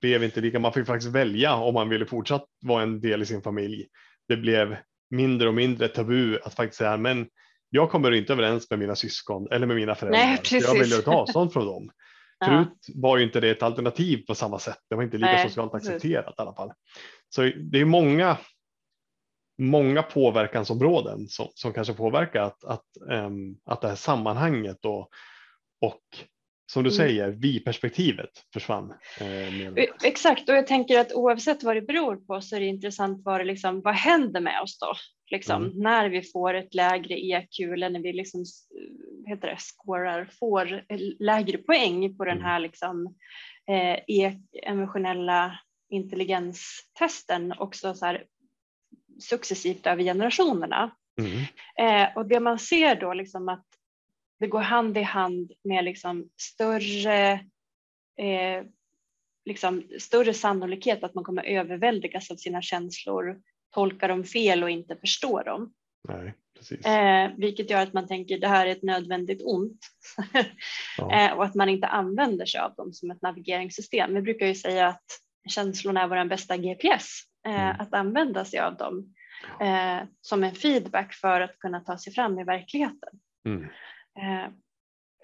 [0.00, 3.26] blev inte lika, man fick faktiskt välja om man ville fortsatt vara en del i
[3.26, 3.86] sin familj.
[4.28, 4.76] Det blev
[5.10, 7.26] mindre och mindre tabu att faktiskt säga, men
[7.70, 10.20] jag kommer inte överens med mina syskon eller med mina föräldrar.
[10.20, 11.90] Nej, jag vill ta avstånd från dem.
[12.44, 14.78] Förut var ju inte det ett alternativ på samma sätt.
[14.88, 16.72] Det var inte lika Nej, socialt accepterat i alla fall.
[17.28, 18.38] Så det är många
[19.58, 25.08] många påverkansområden som, som kanske påverkar att, att, um, att det här sammanhanget och,
[25.80, 26.02] och
[26.72, 26.96] som du mm.
[26.96, 28.94] säger, vi-perspektivet försvann.
[29.20, 33.22] Eh, Exakt, och jag tänker att oavsett vad det beror på så är det intressant
[33.24, 34.94] vad, det liksom, vad händer med oss då?
[35.30, 35.78] Liksom, mm.
[35.78, 38.44] När vi får ett lägre EQ eller när vi liksom,
[39.26, 40.84] heter det, scorar, får
[41.22, 42.44] lägre poäng på den mm.
[42.44, 43.14] här liksom,
[43.70, 45.58] eh, e emotionella
[45.90, 48.24] intelligenstesten också så här,
[49.18, 50.90] successivt över generationerna.
[51.20, 51.44] Mm.
[51.78, 53.66] Eh, och det man ser då liksom att
[54.40, 57.32] det går hand i hand med liksom större,
[58.18, 58.64] eh,
[59.44, 63.40] liksom större sannolikhet att man kommer överväldigas av sina känslor,
[63.74, 65.72] tolka dem fel och inte förstå dem.
[66.08, 66.86] Nej, precis.
[66.86, 69.80] Eh, vilket gör att man tänker det här är ett nödvändigt ont
[70.98, 71.12] ja.
[71.12, 74.14] eh, och att man inte använder sig av dem som ett navigeringssystem.
[74.14, 75.04] Vi brukar ju säga att
[75.48, 77.76] känslorna är vår bästa GPS, mm.
[77.78, 79.14] att använda sig av dem
[79.60, 83.20] eh, som en feedback för att kunna ta sig fram i verkligheten.
[83.46, 83.62] Mm.
[84.18, 84.52] Eh,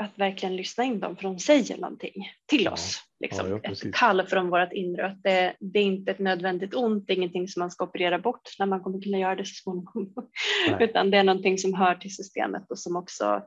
[0.02, 2.70] att verkligen lyssna in dem för de säger någonting till ja.
[2.70, 3.02] oss.
[3.20, 3.50] Liksom.
[3.50, 5.16] Ja, ja, ett kall från vårt inre.
[5.22, 8.56] Det, det, är inte ett nödvändigt ont, det är ingenting som man ska operera bort
[8.58, 10.14] när man kommer kunna göra det så småningom.
[10.80, 13.42] Utan det är någonting som hör till systemet och som också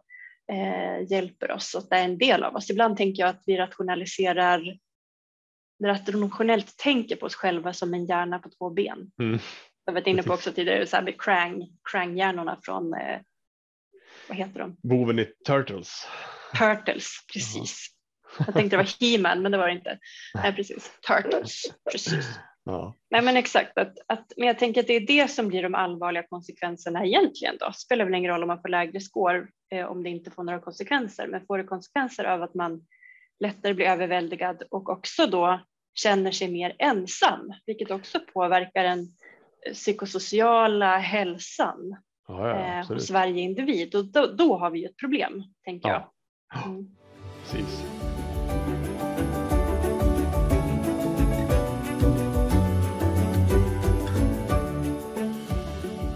[0.51, 2.69] eh, hjälper oss och det är en del av oss.
[2.69, 4.77] Ibland tänker jag att vi rationaliserar
[5.83, 9.11] rationellt tänker på oss själva som en hjärna på två ben.
[9.19, 9.39] Mm.
[9.85, 13.19] Jag var inne på också tidigare så här med krang, krang-hjärnorna från eh,
[14.27, 14.77] vad heter de?
[14.83, 16.07] Boven i Turtles.
[16.57, 17.87] Turtles, precis.
[18.37, 18.43] Ja.
[18.45, 19.99] Jag tänkte det var He-Man men det var det inte.
[20.33, 20.91] Nej, precis.
[21.07, 22.39] Turtles, precis.
[22.63, 22.95] Ja.
[23.09, 25.75] Nej men exakt, att, att, men jag tänker att det är det som blir de
[25.75, 27.71] allvarliga konsekvenserna egentligen då.
[27.73, 30.59] Spelar väl ingen roll om man får lägre score eh, om det inte får några
[30.59, 32.87] konsekvenser, men får det konsekvenser av att man
[33.39, 35.59] lättare blir överväldigad och också då
[36.03, 38.99] känner sig mer ensam, vilket också påverkar den
[39.65, 43.95] eh, psykosociala hälsan ja, ja, eh, hos varje individ.
[43.95, 46.13] Och då, då, har vi ett problem, tänker ja.
[46.53, 46.65] jag.
[46.65, 46.95] Mm.
[47.43, 47.85] Precis.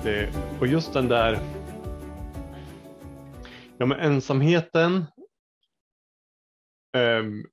[0.04, 1.40] Det, och just den där
[3.78, 5.06] ja, men ensamheten,
[6.98, 7.46] um,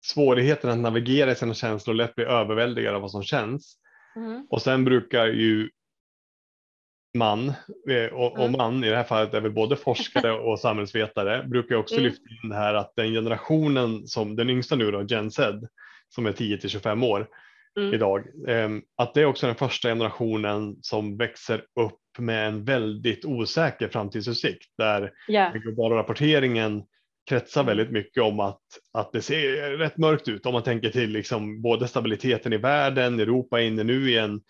[0.00, 3.76] svårigheten att navigera i sina känslor lätt bli överväldigad av vad som känns.
[4.16, 4.46] Mm.
[4.50, 5.70] Och sen brukar ju
[7.14, 7.48] man,
[7.88, 8.52] eh, och, och, mm.
[8.58, 12.04] man i det här fallet är väl både forskare och samhällsvetare, brukar också mm.
[12.04, 15.60] lyfta in det här att den generationen som den yngsta nu då, Gen Z,
[16.08, 17.28] som är 10 till 25 år
[17.78, 17.94] mm.
[17.94, 23.24] idag, ehm, att det är också den första generationen som växer upp med en väldigt
[23.24, 25.52] osäker framtidsutsikt där yeah.
[25.52, 26.82] den globala rapporteringen
[27.30, 27.76] kretsar mm.
[27.76, 28.60] väldigt mycket om att,
[28.92, 33.20] att det ser rätt mörkt ut om man tänker till liksom både stabiliteten i världen,
[33.20, 34.40] Europa är inne nu i en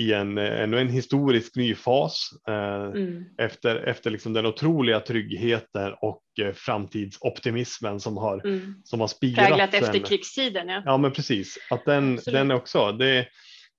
[0.00, 3.24] i en, ännu en historisk ny fas eh, mm.
[3.38, 8.74] efter, efter liksom den otroliga tryggheten och eh, framtidsoptimismen som har, mm.
[8.84, 9.48] som har spirat.
[9.48, 10.68] Präglat efterkrigstiden.
[10.68, 10.82] Ja.
[10.84, 11.58] ja, men precis.
[11.70, 13.26] Att den, den också, det,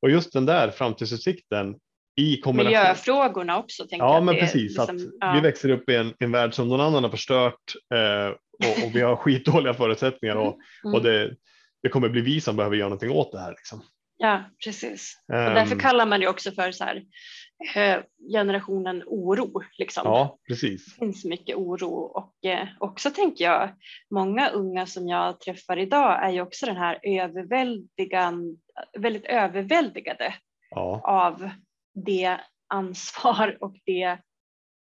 [0.02, 1.76] och just den där framtidsutsikten
[2.18, 2.80] i kombination.
[2.80, 3.86] Miljöfrågorna också.
[3.90, 4.78] ja, men precis.
[4.78, 5.34] Liksom, att ja.
[5.34, 8.36] Vi växer upp i en, en värld som någon annan har förstört eh,
[8.70, 10.96] och, och, vi har skitdåliga förutsättningar och, mm.
[10.96, 11.36] och det,
[11.84, 13.52] det kommer bli vi som behöver göra någonting åt det här.
[13.52, 13.82] Liksom.
[14.18, 15.14] Ja, precis.
[15.34, 15.80] Um, och därför ehm.
[15.80, 17.04] kallar man det också för så här,
[17.76, 18.00] eh,
[18.32, 19.62] generationen oro.
[19.78, 20.02] Liksom.
[20.06, 20.86] Ja, precis.
[20.86, 23.70] Det finns mycket oro och eh, också tänker jag,
[24.12, 28.58] många unga som jag träffar idag är ju också den här överväldigan,
[28.98, 30.36] väldigt överväldigade
[30.70, 31.02] ja.
[31.04, 31.50] av
[32.06, 34.18] det ansvar och det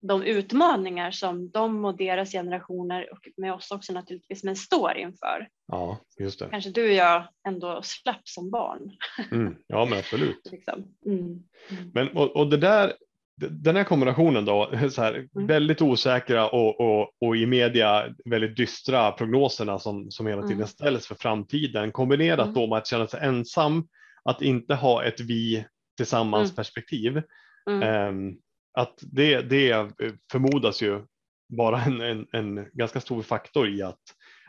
[0.08, 5.48] de utmaningar som de och deras generationer och med oss också naturligtvis, men står inför.
[5.68, 6.48] Ja, just det.
[6.52, 8.92] Kanske du och jag ändå slapp som barn.
[9.32, 10.42] Mm, ja, men absolut.
[10.52, 10.84] liksom.
[11.06, 11.92] mm, mm.
[11.94, 12.94] Men och, och, det där,
[13.36, 15.48] den här kombinationen då, så här, mm.
[15.48, 20.68] väldigt osäkra och, och, och, i media väldigt dystra prognoserna som, som hela tiden mm.
[20.68, 22.54] ställs för framtiden, kombinerat mm.
[22.54, 23.88] då med att känna sig ensam,
[24.24, 25.66] att inte ha ett vi
[25.98, 27.22] tillsammans perspektiv.
[27.66, 28.40] Um,
[28.74, 29.92] att det, det
[30.32, 31.06] förmodas ju
[31.48, 34.02] vara en, en, en, ganska stor faktor i att,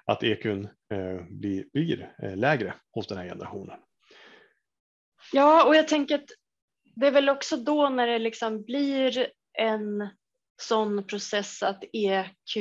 [0.04, 3.78] att EQn eh, blir, blir eh, lägre hos den här generationen.
[5.32, 6.28] Ja, och jag tänker att
[6.96, 9.26] det är väl också då när det liksom blir
[9.58, 10.08] en
[10.62, 12.56] sån process att EQ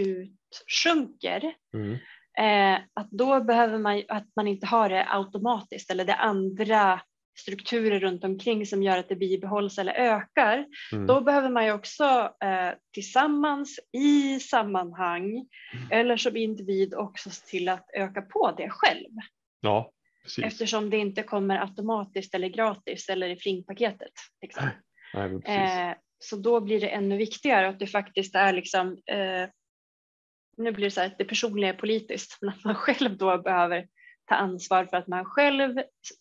[0.83, 1.93] sjunker, mm.
[2.39, 7.01] eh, att då behöver man att man inte har det automatiskt eller det andra
[7.35, 11.07] strukturer runt omkring som gör att det bibehålls eller ökar, mm.
[11.07, 12.03] då behöver man ju också
[12.43, 15.25] eh, tillsammans i sammanhang
[15.73, 15.91] mm.
[15.91, 19.11] eller som individ också se till att öka på det själv.
[19.61, 19.91] Ja,
[20.23, 20.43] precis.
[20.43, 24.13] Eftersom det inte kommer automatiskt eller gratis eller i flingpaketet.
[24.41, 24.69] Liksom.
[25.13, 29.49] Nej, så då blir det ännu viktigare att det faktiskt är liksom, eh,
[30.57, 33.37] nu blir det så här att det personliga är politiskt, men att man själv då
[33.37, 33.87] behöver
[34.25, 35.77] ta ansvar för att man själv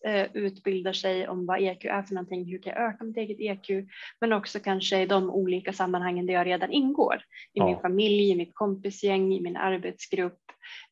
[0.07, 3.41] eh, utbildar sig om vad EQ är för någonting, hur kan jag öka mitt eget
[3.41, 3.87] EQ,
[4.21, 7.67] men också kanske i de olika sammanhangen där jag redan ingår, i ja.
[7.67, 10.41] min familj, i mitt kompisgäng, i min arbetsgrupp,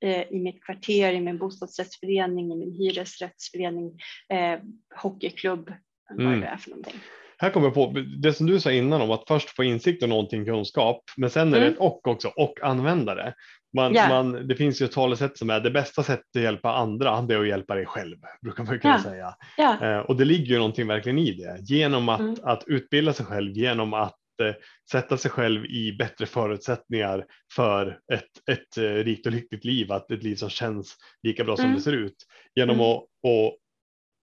[0.01, 4.61] eh, i mitt kvarter, i min bostadsrättsförening, i min hyresrättsförening, eh,
[4.96, 5.73] hockeyklubb,
[6.11, 6.31] mm.
[6.31, 7.01] vad det är för någonting
[7.40, 10.09] här kommer jag på det som du sa innan om att först få insikt och
[10.09, 11.73] någonting kunskap, men sen är det mm.
[11.73, 13.35] ett och också och användare.
[13.72, 14.09] Man, yeah.
[14.09, 17.35] man, det finns ju ett talesätt som är det bästa sättet att hjälpa andra, det
[17.35, 19.02] är att hjälpa dig själv, brukar man kunna yeah.
[19.02, 19.35] säga.
[19.59, 19.83] Yeah.
[19.83, 22.37] Eh, och det ligger ju någonting verkligen i det, genom att, mm.
[22.42, 24.54] att utbilda sig själv, genom att eh,
[24.92, 30.11] sätta sig själv i bättre förutsättningar för ett, ett eh, rikt och lyckligt liv, att
[30.11, 31.64] ett liv som känns lika bra mm.
[31.64, 32.16] som det ser ut.
[32.54, 32.87] Genom mm.
[32.87, 33.54] att, att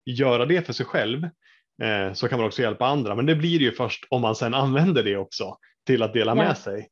[0.06, 1.24] göra det för sig själv
[1.84, 3.16] eh, så kan man också hjälpa andra.
[3.16, 6.58] Men det blir ju först om man sedan använder det också till att dela med
[6.58, 6.88] sig.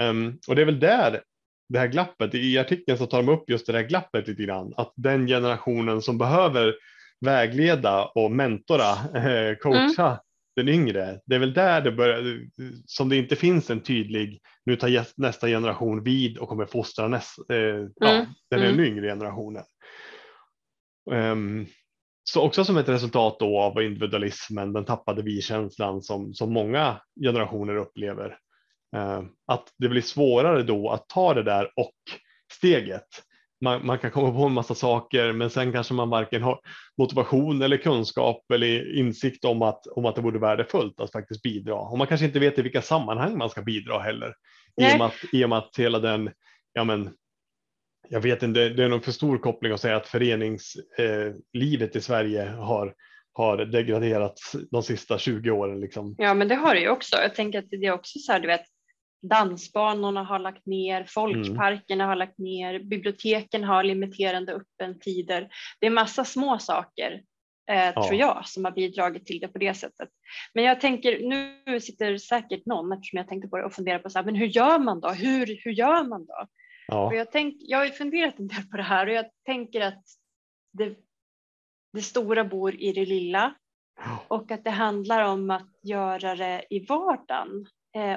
[0.00, 1.22] Um, och det är väl där
[1.68, 4.74] det här glappet, i artikeln så tar de upp just det här glappet lite grann,
[4.76, 6.74] att den generationen som behöver
[7.20, 10.18] vägleda och mentora, eh, coacha mm.
[10.56, 12.40] den yngre, det är väl där det börjar,
[12.86, 17.54] som det inte finns en tydlig, nu tar nästa generation vid och kommer fostra nästa,
[17.54, 17.90] eh, mm.
[17.94, 18.80] ja, den mm.
[18.80, 19.64] yngre generationen.
[21.10, 21.66] Um,
[22.24, 27.76] så också som ett resultat då av individualismen, den tappade vi-känslan som, som många generationer
[27.76, 28.38] upplever.
[28.96, 31.94] Eh, att det blir svårare då att ta det där och
[32.52, 33.06] steget.
[33.60, 36.60] Man, man, kan komma på en massa saker men sen kanske man varken har
[36.98, 41.74] motivation eller kunskap eller insikt om att, om att det vore värdefullt att faktiskt bidra.
[41.74, 44.34] Och man kanske inte vet i vilka sammanhang man ska bidra heller.
[44.80, 46.30] I och, med att, I och med att hela den
[46.78, 47.10] ja men,
[48.08, 52.48] jag vet inte, det är nog för stor koppling att säga att föreningslivet i Sverige
[52.48, 52.94] har,
[53.32, 55.80] har degraderats de sista 20 åren.
[55.80, 56.14] Liksom.
[56.18, 57.16] Ja, men det har det ju också.
[57.16, 58.64] Jag tänker att det är också så här, du vet,
[59.22, 62.08] dansbanorna har lagt ner, folkparkerna mm.
[62.08, 65.48] har lagt ner, biblioteken har limiterande öppettider.
[65.80, 67.22] Det är massa små saker
[67.70, 68.06] eh, ja.
[68.06, 70.08] tror jag som har bidragit till det på det sättet.
[70.54, 74.10] Men jag tänker, nu sitter säkert någon, eftersom jag tänkte på det och funderar på
[74.10, 75.08] så här, men hur gör man då?
[75.08, 76.46] Hur, hur gör man då?
[76.88, 77.06] Ja.
[77.06, 80.04] Och jag, tänk, jag har funderat en del på det här och jag tänker att
[80.72, 80.96] det,
[81.92, 83.54] det stora bor i det lilla
[84.28, 87.66] och att det handlar om att göra det i vardagen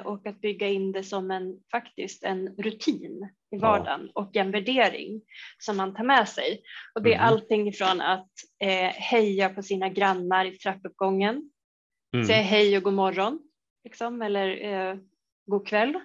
[0.04, 4.22] och att bygga in det som en faktiskt en rutin i vardagen ja.
[4.22, 5.22] och en värdering
[5.58, 6.62] som man tar med sig.
[6.94, 7.26] Och det är mm.
[7.26, 8.30] allting ifrån att
[8.64, 11.50] eh, heja på sina grannar i trappuppgången,
[12.14, 12.26] mm.
[12.26, 13.40] säga hej och god morgon
[13.84, 14.96] liksom, eller eh,
[15.46, 16.00] god kväll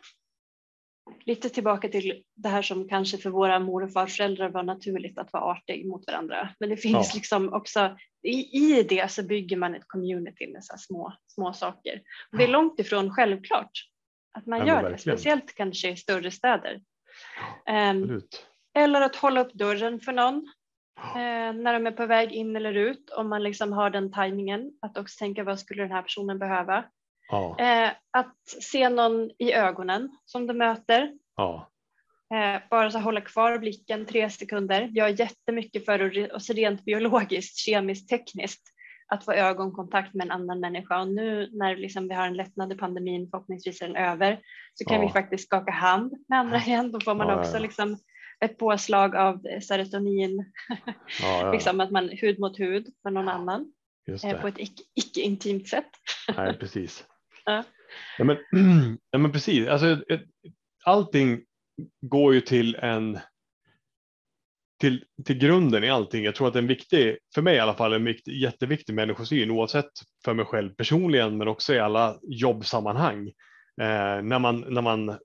[1.26, 5.34] lite tillbaka till det här som kanske för våra mor och farföräldrar var naturligt att
[5.34, 6.50] vara artig mot varandra.
[6.60, 7.18] Men det finns ja.
[7.18, 12.02] liksom också i, i det så bygger man ett community med så små, små saker.
[12.32, 13.72] Och det är långt ifrån självklart
[14.38, 16.82] att man ja, gör det, speciellt kanske i större städer.
[17.92, 18.22] Um,
[18.78, 20.36] eller att hålla upp dörren för någon
[20.98, 24.72] eh, när de är på väg in eller ut om man liksom har den tajmingen
[24.82, 26.86] att också tänka vad skulle den här personen behöva
[27.30, 27.60] Ja.
[27.60, 31.12] Eh, att se någon i ögonen som du möter.
[31.36, 31.70] Ja.
[32.34, 34.90] Eh, bara så hålla kvar blicken tre sekunder.
[34.94, 38.62] Jag är jättemycket för oss rent biologiskt, kemiskt, tekniskt
[39.08, 42.74] att få ögonkontakt med en annan människa och nu när liksom vi har en lättnad
[42.74, 44.40] i pandemin, förhoppningsvis är den över,
[44.74, 46.92] så kan vi faktiskt skaka hand med andra igen.
[46.92, 47.60] Då får man också.
[47.60, 47.98] Liksom
[48.40, 50.52] ett påslag av serotonin,
[51.52, 53.74] liksom att man hud mot hud med någon annan
[54.24, 54.58] eh, på ett
[54.96, 55.90] icke-intimt sätt.
[56.38, 57.06] Nej, precis.
[57.48, 57.64] Ja.
[58.18, 58.38] Ja, men,
[59.12, 60.04] ja, men precis, alltså,
[60.84, 61.42] allting
[62.02, 63.20] går ju till en
[64.80, 66.24] till, till grunden i allting.
[66.24, 69.92] Jag tror att en viktig, för mig i alla fall, en viktig, jätteviktig människosyn oavsett
[70.26, 73.28] för mig själv personligen men också i alla jobbsammanhang.
[73.82, 75.16] Eh, när man, när man, eh,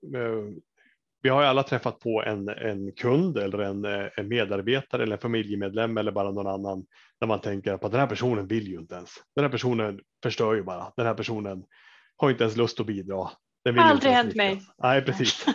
[1.21, 5.15] vi har ju alla träffat på en, en kund eller en, eh, en, medarbetare eller
[5.15, 6.85] en familjemedlem eller bara någon annan
[7.19, 9.09] där man tänker på att den här personen vill ju inte ens.
[9.35, 10.93] Den här personen förstör ju bara.
[10.97, 11.63] Den här personen
[12.17, 13.29] har inte ens lust att bidra.
[13.65, 14.61] Den vill Aldrig hänt mig.
[14.77, 15.47] Nej, precis.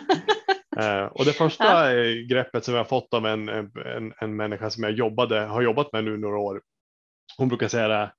[0.79, 2.25] uh, och det första ja.
[2.29, 6.03] greppet som jag fått av en, en, en människa som jag jobbade, har jobbat med
[6.03, 6.61] nu några år.
[7.37, 8.11] Hon brukar säga det,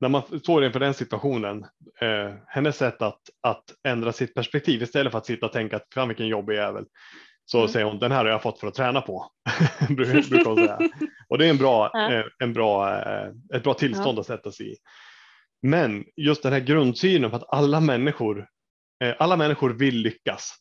[0.00, 1.66] när man står inför den situationen,
[2.00, 5.86] eh, hennes sätt att, att ändra sitt perspektiv istället för att sitta och tänka att
[5.94, 6.84] fan vilken jobbig jävel,
[7.44, 7.68] så mm.
[7.68, 9.30] säger hon den här har jag fått för att träna på.
[9.88, 10.78] brukar hon säga.
[11.28, 12.12] Och det är en bra, ja.
[12.12, 14.20] eh, en bra, eh, ett bra tillstånd ja.
[14.20, 14.76] att sätta sig i.
[15.64, 18.46] Men just den här grundsynen på att alla människor,
[19.04, 20.54] eh, alla människor vill lyckas.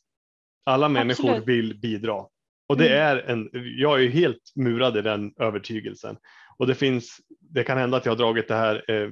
[0.65, 1.47] Alla människor Absolut.
[1.47, 2.25] vill bidra.
[2.69, 3.01] Och det mm.
[3.01, 6.17] är en, jag är helt murad i den övertygelsen.
[6.57, 7.19] Och det finns
[7.53, 9.09] det kan hända att jag har dragit det här, eh,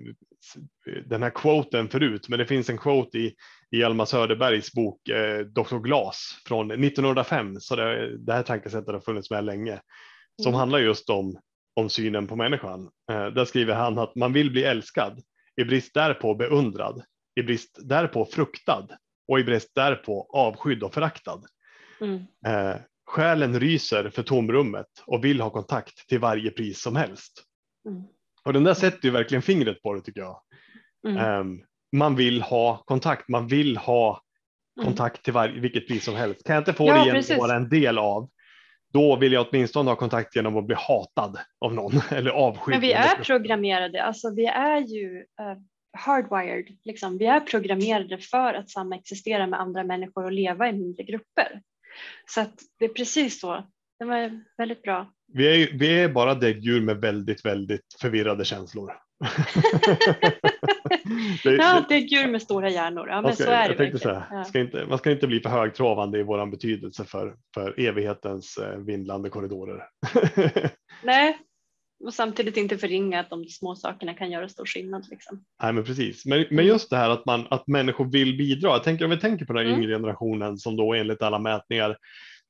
[1.05, 3.35] den här quoten förut, men det finns en quote i,
[3.71, 5.77] i Alma Söderbergs bok eh, Dr.
[5.77, 9.79] Glas från 1905, så det, det här tankesättet har funnits med länge,
[10.41, 10.59] som mm.
[10.59, 11.39] handlar just om,
[11.75, 12.89] om synen på människan.
[13.11, 15.21] Eh, där skriver han att man vill bli älskad,
[15.61, 17.03] i brist därpå beundrad,
[17.35, 18.87] i brist därpå fruktad
[19.27, 21.41] och i brist därpå avskydd och föraktad.
[22.01, 22.25] Mm.
[22.45, 27.43] Eh, själen ryser för tomrummet och vill ha kontakt till varje pris som helst.
[27.87, 28.03] Mm.
[28.43, 30.41] Och den där sätter ju verkligen fingret på det tycker jag.
[31.07, 31.39] Mm.
[31.39, 34.21] Um, man vill ha kontakt, man vill ha
[34.77, 34.85] mm.
[34.85, 36.43] kontakt till varje, vilket pris som helst.
[36.43, 38.29] Kan jag inte få ja, det genom att vara en del av,
[38.93, 42.71] då vill jag åtminstone ha kontakt genom att bli hatad av någon eller avskydd.
[42.71, 45.57] Men vi är programmerade, alltså vi är ju uh,
[45.97, 47.17] hardwired, liksom.
[47.17, 51.61] vi är programmerade för att samexistera med andra människor och leva i mindre grupper.
[52.25, 53.67] Så att det är precis så.
[53.99, 55.11] Det var väldigt bra.
[55.33, 58.91] Vi är, vi är bara däggdjur med väldigt, väldigt förvirrade känslor.
[61.43, 63.07] det, ja, däggdjur med stora hjärnor.
[63.09, 63.99] Ja, men ska, så är det.
[63.99, 64.43] Så ja.
[64.43, 68.77] ska inte, man ska inte bli för högtravande i våran betydelse för, för evighetens eh,
[68.77, 69.83] vindlande korridorer.
[71.03, 71.37] Nej,
[72.03, 75.07] och samtidigt inte förringa att de små sakerna kan göra stor skillnad.
[75.09, 75.43] Liksom.
[75.63, 76.25] Nej, men precis.
[76.25, 78.69] Men, men just det här att, man, att människor vill bidra.
[78.69, 79.79] Jag tänker, om vi tänker på den mm.
[79.79, 81.97] yngre generationen som då enligt alla mätningar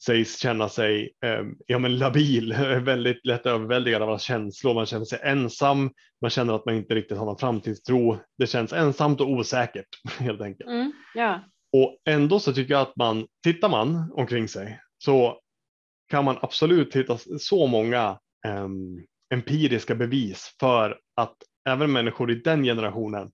[0.05, 4.73] sägs känna sig eh, ja, men labil, väldigt lätt överväldigad av känslor.
[4.73, 8.17] Man känner sig ensam, man känner att man inte riktigt har någon framtidstro.
[8.37, 9.87] Det känns ensamt och osäkert
[10.19, 10.69] helt enkelt.
[10.69, 11.39] Mm, ja.
[11.73, 15.39] Och ändå så tycker jag att man, tittar man omkring sig så
[16.09, 18.67] kan man absolut hitta så många eh,
[19.33, 21.35] empiriska bevis för att
[21.69, 23.31] även människor i den generationen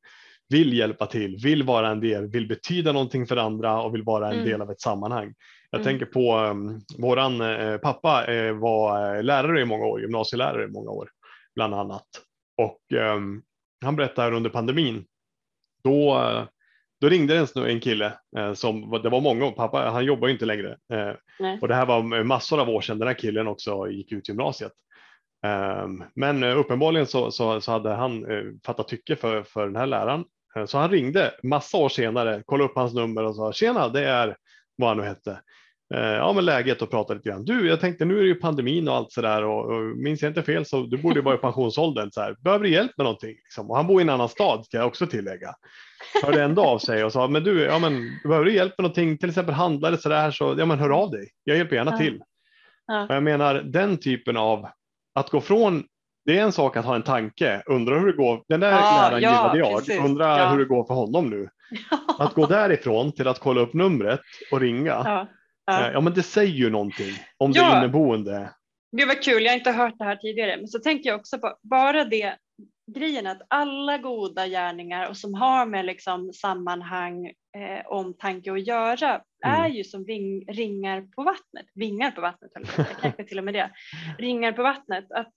[0.49, 4.27] vill hjälpa till, vill vara en del, vill betyda någonting för andra och vill vara
[4.27, 4.45] en mm.
[4.45, 5.34] del av ett sammanhang.
[5.71, 5.86] Jag mm.
[5.86, 10.67] tänker på um, våran uh, pappa uh, var uh, lärare i många år, gymnasielärare i
[10.67, 11.10] många år
[11.56, 12.08] bland annat.
[12.58, 12.80] Och
[13.15, 13.43] um,
[13.82, 15.06] han berättade under pandemin,
[15.84, 16.21] då,
[17.01, 18.13] då ringde en, en kille
[18.56, 20.77] som, det var många, pappa han jobbar inte längre.
[21.62, 24.71] Och det här var massor av år sedan den här killen också gick ut gymnasiet.
[25.84, 28.25] Um, men uppenbarligen så, så, så, hade han
[28.65, 30.25] fattat tycke för, för den här läraren.
[30.65, 34.38] Så han ringde massa år senare, kollade upp hans nummer och sa tjena, det är
[34.78, 35.40] vad han nu hette.
[35.94, 37.46] Eh, ja, men läget och prata lite grann.
[37.46, 40.22] Du, jag tänkte nu är det ju pandemin och allt så där och, och minns
[40.22, 42.12] jag inte fel så du borde ju vara i pensionsåldern.
[42.12, 42.36] Så här.
[42.40, 43.30] Behöver du hjälp med någonting?
[43.30, 43.70] Liksom.
[43.70, 45.56] Och han bor i en annan stad ska jag också tillägga.
[46.24, 49.18] Hörde ändå av sig och sa, men du, ja, men, behöver du hjälp med någonting,
[49.18, 51.30] till exempel handlare så där, så ja, men hör av dig.
[51.44, 52.22] Jag hjälper gärna till.
[52.88, 53.06] Ja.
[53.10, 54.68] Jag menar den typen av
[55.16, 55.84] att gå från
[56.26, 58.44] det är en sak att ha en tanke, undra hur det går.
[58.48, 60.00] Den där ja, läraren ja, gillade jag, precis.
[60.00, 60.50] undra ja.
[60.50, 61.50] hur det går för honom nu.
[62.19, 64.19] Att gå därifrån till att kolla upp numret
[64.51, 64.86] och ringa.
[64.86, 65.27] Ja,
[65.65, 65.88] ja.
[65.88, 67.71] Eh, ja men det säger ju någonting om ja.
[67.71, 68.53] det inneboende.
[68.97, 70.58] Gud vad kul, jag har inte hört det här tidigare.
[70.58, 72.38] Men så tänker jag också på bara det
[72.91, 79.10] grejen att alla goda gärningar och som har med liksom sammanhang, eh, omtanke att göra
[79.45, 79.62] mm.
[79.62, 81.65] är ju som ring, ringar på vattnet.
[81.73, 82.51] Vingar på vattnet,
[83.01, 83.71] kanske till och med det.
[84.17, 85.12] Ringar på vattnet.
[85.12, 85.32] Att,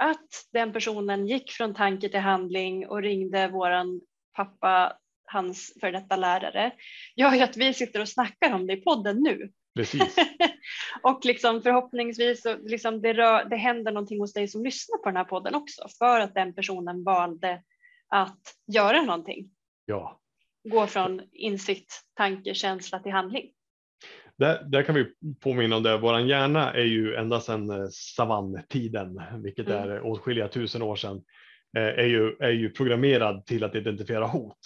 [0.00, 4.00] att den personen gick från tanke till handling och ringde våran
[4.36, 6.72] pappa hans för detta lärare,
[7.16, 9.50] gör ju att vi sitter och snackar om det i podden nu.
[9.74, 10.16] Precis.
[11.02, 15.08] och liksom förhoppningsvis så liksom det, rör, det händer någonting hos dig som lyssnar på
[15.08, 17.62] den här podden också för att den personen valde
[18.08, 18.40] att
[18.72, 19.50] göra någonting.
[19.84, 20.20] Ja.
[20.68, 23.50] Gå från insikt, tanke, känsla till handling.
[24.38, 25.06] Där, där kan vi
[25.40, 25.98] påminna om det.
[25.98, 29.90] Vår hjärna är ju ända sedan eh, savanntiden, vilket mm.
[29.90, 31.22] är åtskilliga tusen år sedan,
[31.76, 34.58] eh, är ju, är ju programmerad till att identifiera hot.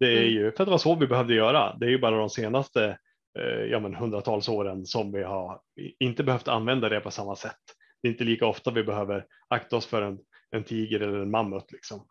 [0.00, 0.30] Det är mm.
[0.30, 1.76] ju för att det var så vi behövde göra.
[1.76, 2.98] Det är ju bara de senaste
[3.38, 5.60] eh, ja, men hundratals åren som vi har
[6.00, 7.60] inte behövt använda det på samma sätt.
[8.02, 10.18] Det är inte lika ofta vi behöver akta oss för en,
[10.50, 11.72] en tiger eller en mammut.
[11.72, 12.06] Liksom.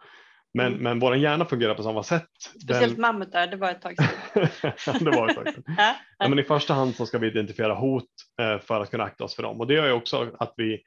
[0.53, 0.83] Men, mm.
[0.83, 2.29] men vår hjärna fungerar på samma sätt.
[2.63, 3.01] Speciellt Den...
[3.01, 5.03] mammutar, det var ett tag sedan.
[5.05, 5.63] det var ett tag sedan.
[6.17, 8.09] ja, men I första hand så ska vi identifiera hot
[8.41, 10.81] eh, för att kunna akta oss för dem och det gör ju också att vi,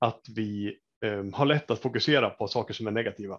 [0.00, 3.38] att vi eh, har lätt att fokusera på saker som är negativa.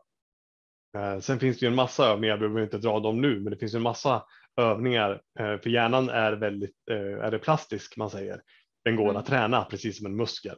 [0.96, 3.54] Eh, sen finns det ju en massa övningar, vi behöver inte dra dem nu, men
[3.54, 4.24] det finns en massa
[4.58, 8.42] övningar eh, för hjärnan är väldigt eh, är det plastisk man säger.
[8.84, 9.16] Den går mm.
[9.16, 10.56] att träna precis som en muskel.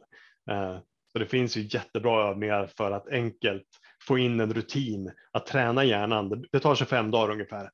[1.12, 3.66] Så det finns ju jättebra övningar för att enkelt
[4.08, 6.44] få in en rutin att träna hjärnan.
[6.52, 7.70] Det tar 25 dagar ungefär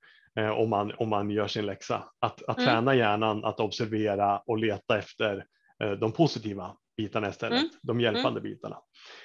[0.56, 2.04] om man, om man gör sin läxa.
[2.18, 2.68] Att, att mm.
[2.68, 5.44] träna hjärnan att observera och leta efter
[6.00, 7.70] de positiva bitarna istället, mm.
[7.82, 8.42] de hjälpande mm.
[8.42, 8.78] bitarna.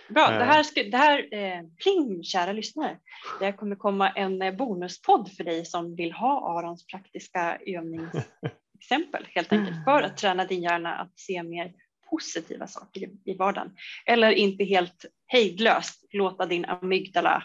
[0.09, 2.97] Bra, det här, ska, det här eh, pling kära lyssnare.
[3.39, 9.53] Det kommer komma en eh, bonuspodd för dig som vill ha Arons praktiska övningsexempel helt
[9.53, 11.73] enkelt för att träna din hjärna att se mer
[12.09, 13.75] positiva saker i vardagen.
[14.05, 17.43] Eller inte helt hejdlöst låta din amygdala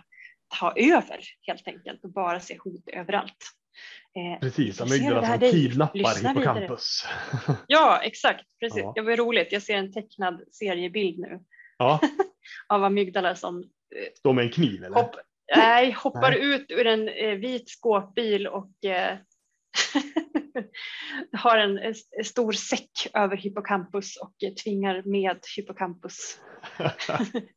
[0.60, 3.36] ta över helt enkelt och bara se hot överallt.
[4.16, 7.06] Eh, precis, amygdala som kidnappar hippocampus.
[7.66, 8.44] Ja, exakt.
[8.60, 8.82] Precis.
[8.82, 8.92] Ja.
[8.94, 9.52] Det var roligt.
[9.52, 11.40] Jag ser en tecknad seriebild nu
[11.78, 12.00] ja.
[12.68, 14.96] av amygdala som eh, står med en kniv eller?
[14.96, 15.16] Hopp,
[15.56, 16.54] nej, hoppar nej.
[16.54, 19.18] ut ur en eh, vit skåpbil och eh,
[21.32, 21.94] har en, en,
[22.24, 24.34] stor säck över hippocampus och
[24.64, 26.40] tvingar med hippocampus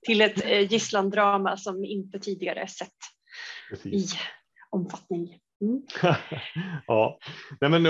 [0.05, 2.97] till ett eh, gisslandrama som inte tidigare sett
[3.70, 4.16] Precis.
[4.16, 4.18] i
[4.70, 5.39] omfattning.
[5.62, 5.82] Mm.
[6.88, 7.20] ja,
[7.62, 7.84] Nej, men,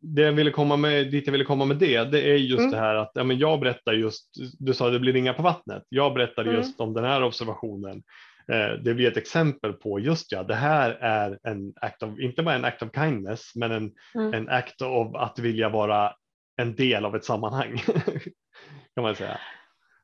[0.00, 2.70] det jag ville komma med, dit jag ville komma med det, det är just mm.
[2.70, 5.82] det här att ja, men jag berättar just, du sa det blir ringa på vattnet,
[5.88, 6.54] jag berättar mm.
[6.54, 8.02] just om den här observationen.
[8.52, 12.42] Eh, det blir ett exempel på just ja, det här är en act of, inte
[12.42, 14.34] bara en act of kindness, men en, mm.
[14.34, 16.12] en act of att vilja vara
[16.56, 17.78] en del av ett sammanhang.
[18.94, 19.40] kan man säga.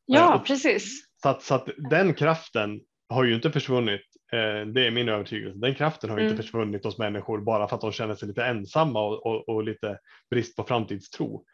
[0.07, 1.07] Ja, och, precis.
[1.23, 4.01] Så att, så att den kraften har ju inte försvunnit.
[4.33, 5.59] Eh, det är min övertygelse.
[5.59, 6.31] Den kraften har mm.
[6.31, 9.65] inte försvunnit hos människor bara för att de känner sig lite ensamma och, och, och
[9.65, 9.99] lite
[10.31, 11.45] brist på framtidstro.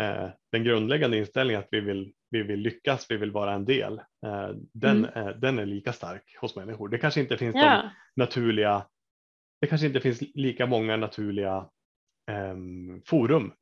[0.00, 3.98] Eh, den grundläggande inställningen att vi vill, vi vill lyckas, vi vill vara en del,
[3.98, 5.40] eh, den, mm.
[5.40, 6.88] den är lika stark hos människor.
[6.88, 8.86] Det kanske inte finns de naturliga,
[9.60, 11.68] det kanske inte finns lika många naturliga
[12.30, 13.52] um, forum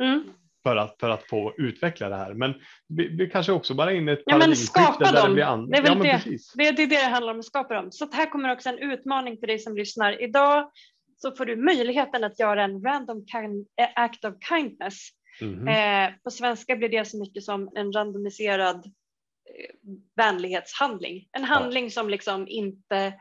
[0.00, 0.24] mm
[0.66, 2.34] för att, för att få utveckla det här.
[2.34, 2.54] Men
[2.88, 5.28] vi, vi kanske också bara in i ett ja, men skapa dem.
[5.28, 5.70] Det, blir an...
[5.70, 7.92] det, är ja, det, det, det, är det det handlar om, att skapa dem.
[7.92, 10.22] Så här kommer också en utmaning till dig som lyssnar.
[10.22, 10.70] Idag
[11.16, 15.08] så får du möjligheten att göra en random kind, eh, act of kindness.
[15.40, 16.06] Mm -hmm.
[16.08, 18.92] eh, på svenska blir det så mycket som en randomiserad
[20.16, 21.28] vänlighetshandling.
[21.32, 23.12] En handling som liksom inte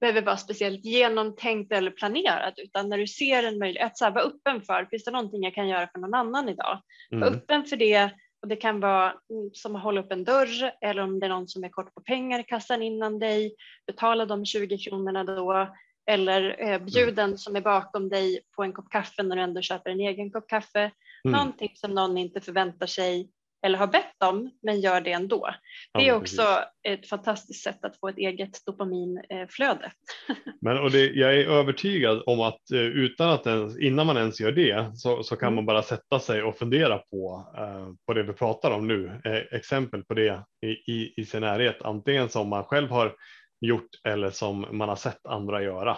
[0.00, 4.12] behöver vara speciellt genomtänkt eller planerat utan när du ser en möjlighet, att så här,
[4.12, 6.82] vara öppen för, finns det någonting jag kan göra för någon annan idag?
[7.12, 7.20] Mm.
[7.20, 8.10] Var öppen för det
[8.42, 11.30] och det kan vara mm, som att hålla upp en dörr eller om det är
[11.30, 13.54] någon som är kort på pengar i kassan innan dig,
[13.86, 15.68] betala de 20 kronorna då
[16.10, 19.60] eller eh, bjud den som är bakom dig på en kopp kaffe när du ändå
[19.60, 20.80] köper en egen kopp kaffe.
[21.24, 21.38] Mm.
[21.38, 23.30] Någonting som någon inte förväntar sig
[23.64, 25.50] eller har bett om men gör det ändå.
[25.94, 26.42] Det är också
[26.88, 29.92] ett fantastiskt sätt att få ett eget dopaminflöde.
[30.60, 34.40] Men och det, jag är övertygad om att eh, utan att ens, innan man ens
[34.40, 35.54] gör det så, så kan mm.
[35.54, 39.20] man bara sätta sig och fundera på, uh, på det vi pratar om nu.
[39.24, 43.14] Eh, exempel på det i, i, i sin närhet, antingen som man själv har
[43.60, 45.96] gjort eller som man har sett andra göra.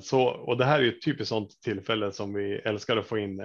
[0.00, 3.40] Så, och det här är ett typiskt sådant tillfälle som vi älskar att få in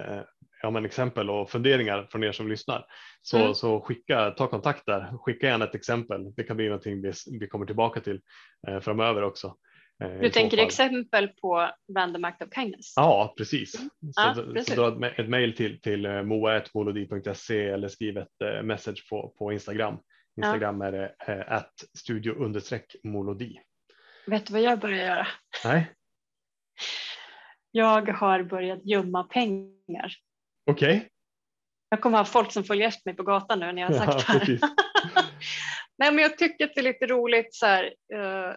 [0.61, 2.85] ja, men exempel och funderingar från er som lyssnar.
[3.21, 3.53] Så, mm.
[3.53, 6.33] så skicka, ta kontakt där, skicka gärna ett exempel.
[6.35, 8.21] Det kan bli någonting vi, vi kommer tillbaka till
[8.67, 9.55] eh, framöver också.
[10.03, 12.93] Eh, du tänker exempel på random act of kindness?
[12.95, 13.75] Ja, precis.
[13.75, 13.89] Mm.
[13.99, 14.75] Så, ja, precis.
[14.75, 19.53] så dra ett mejl till, till eh, moa1molodi.se eller skriv ett eh, message på, på
[19.53, 19.97] Instagram.
[20.37, 20.87] Instagram ja.
[20.87, 23.59] är det eh, att studio understreck molodi.
[24.27, 25.27] Vet du vad jag börjar göra?
[25.65, 25.91] Nej.
[27.71, 30.13] Jag har börjat gömma pengar.
[30.71, 30.97] Okej.
[30.97, 31.07] Okay.
[31.89, 34.25] Jag kommer ha folk som följer efter mig på gatan nu när jag har sagt
[34.27, 34.59] ja, det här.
[35.97, 37.83] Nej, men jag tycker att det är lite roligt så här.
[38.13, 38.55] Uh,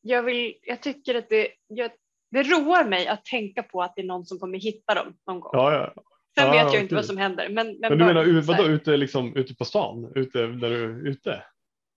[0.00, 1.90] jag, vill, jag tycker att det, jag,
[2.30, 5.40] det roar mig att tänka på att det är någon som kommer hitta dem någon
[5.40, 5.50] gång.
[5.52, 6.02] Ja, ja.
[6.38, 7.48] Sen ja, vet jag inte vad som händer.
[7.48, 10.12] Men, men, men du menar vadå, ute, liksom, ute på stan?
[10.14, 11.42] Ute där du är ute?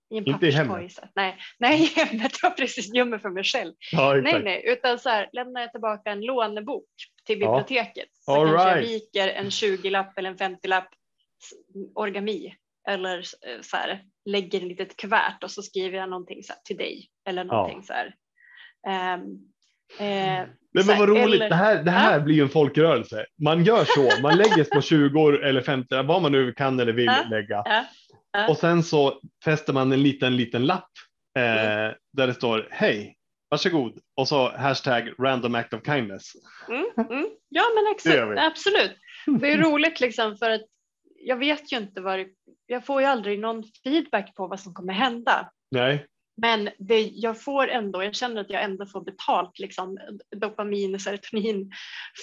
[0.10, 1.00] I en inte i hemmet?
[1.16, 2.32] Nej, nej, i hemmet.
[2.42, 3.74] Jag precis gömmer för mig själv.
[3.92, 6.86] Ja, nej, nej, utan så här, lämnar jag tillbaka en lånebok
[7.26, 8.24] till biblioteket ja.
[8.26, 8.76] så All kanske right.
[8.76, 10.88] jag viker en 20-lapp eller en 50-lapp
[11.96, 12.56] origami
[12.90, 16.62] eller eh, så här, lägger ett litet kuvert och så skriver jag någonting så här,
[16.66, 17.94] till dig eller någonting ja.
[17.94, 18.14] så här.
[19.16, 19.54] Um,
[20.00, 22.20] Eh, men, men vad roligt, eller, det här, det här ja.
[22.20, 23.26] blir ju en folkrörelse.
[23.44, 27.06] Man gör så, man lägger på 20 eller 50, vad man nu kan eller vill
[27.06, 27.24] ja.
[27.30, 27.62] lägga.
[27.66, 27.86] Ja.
[28.50, 30.92] Och sen så fäster man en liten, liten lapp
[31.38, 31.96] eh, mm.
[32.14, 33.18] där det står hej,
[33.50, 36.32] varsågod och så hashtag random act of kindness.
[36.70, 37.30] Mm, mm.
[37.50, 38.98] Ja, men exakt, absolut.
[39.40, 40.66] Det är roligt liksom för att
[41.20, 42.26] jag vet ju inte vad
[42.66, 45.52] jag får ju aldrig någon feedback på vad som kommer hända.
[45.72, 46.08] Nej.
[46.42, 49.98] Men det, jag får ändå, jag känner att jag ändå får betalt, liksom,
[50.36, 51.72] dopamin och serotonin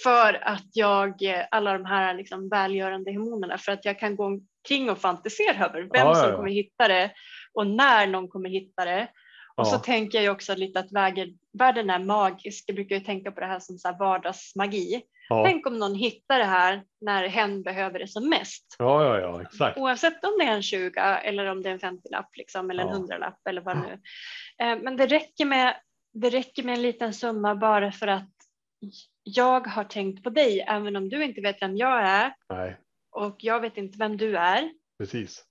[0.05, 1.15] för att jag,
[1.51, 5.81] alla de här liksom, välgörande hormonerna, för att jag kan gå omkring och fantisera över
[5.81, 6.37] vem ja, som ja, ja.
[6.37, 7.11] kommer hitta det
[7.55, 9.09] och när någon kommer hitta det.
[9.57, 10.93] Och så tänker jag också lite att
[11.59, 12.65] världen är magisk.
[12.67, 15.03] Jag brukar ju tänka på det här som så här vardagsmagi.
[15.29, 15.45] Ja.
[15.47, 18.77] Tänk om någon hittar det här när hen behöver det som mest.
[18.79, 19.79] Ja, ja, ja, exakt.
[19.79, 22.89] Oavsett om det är en 20 eller om det är en 50-lapp liksom, eller en
[22.89, 23.17] ja.
[23.17, 23.93] 100-lapp eller vad nu.
[24.59, 25.77] Eh, men det räcker, med,
[26.13, 28.31] det räcker med en liten summa bara för att
[29.23, 32.35] jag har tänkt på dig, även om du inte vet vem jag är.
[32.49, 32.77] Nej.
[33.15, 34.73] Och jag vet inte vem du är.
[34.99, 35.45] Precis.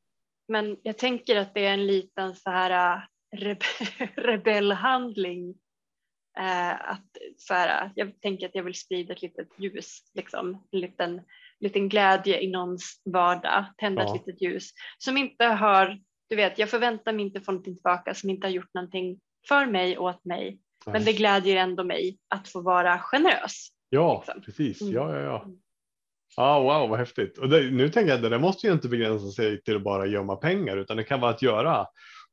[0.47, 3.01] Men jag tänker att det är en liten så här äh,
[3.39, 3.65] rebe
[4.15, 5.49] rebellhandling.
[6.39, 10.79] Eh, att så här, jag tänker att jag vill sprida ett litet ljus, liksom, en
[10.79, 11.21] liten,
[11.59, 14.15] liten glädje i någons vardag, tända ja.
[14.15, 15.99] ett litet ljus som inte har,
[16.29, 19.65] du vet, jag förväntar mig inte få någonting tillbaka som inte har gjort någonting för
[19.65, 20.93] mig, åt mig, Nej.
[20.93, 23.69] men det glädjer ändå mig att få vara generös.
[23.89, 24.41] Ja, liksom.
[24.41, 24.81] precis.
[24.81, 24.93] Mm.
[24.93, 25.47] Ja, ja,
[26.37, 26.43] ja.
[26.43, 27.37] Ah, wow, vad häftigt.
[27.37, 30.05] Och det, nu tänker jag att det måste ju inte begränsa sig till att bara
[30.05, 31.87] gömma pengar, utan det kan vara att göra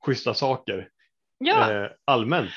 [0.07, 0.89] schyssta saker
[1.39, 1.73] ja.
[1.73, 2.51] eh, allmänt.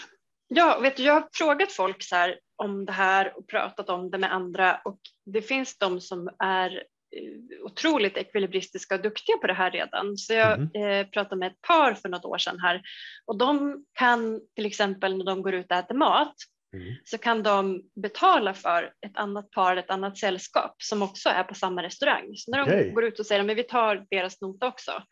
[0.47, 4.11] Ja, vet du, jag har frågat folk så här om det här och pratat om
[4.11, 6.71] det med andra och det finns de som är
[7.15, 10.17] eh, otroligt ekvilibristiska och duktiga på det här redan.
[10.17, 10.69] Så jag mm.
[10.75, 12.81] eh, pratade med ett par för något år sedan här
[13.25, 16.35] och de kan till exempel när de går ut och äter mat
[16.73, 16.95] Mm.
[17.03, 21.55] så kan de betala för ett annat par, ett annat sällskap som också är på
[21.55, 22.31] samma restaurang.
[22.35, 22.83] Så när okay.
[22.83, 25.03] de går ut och säger att vi tar deras nota också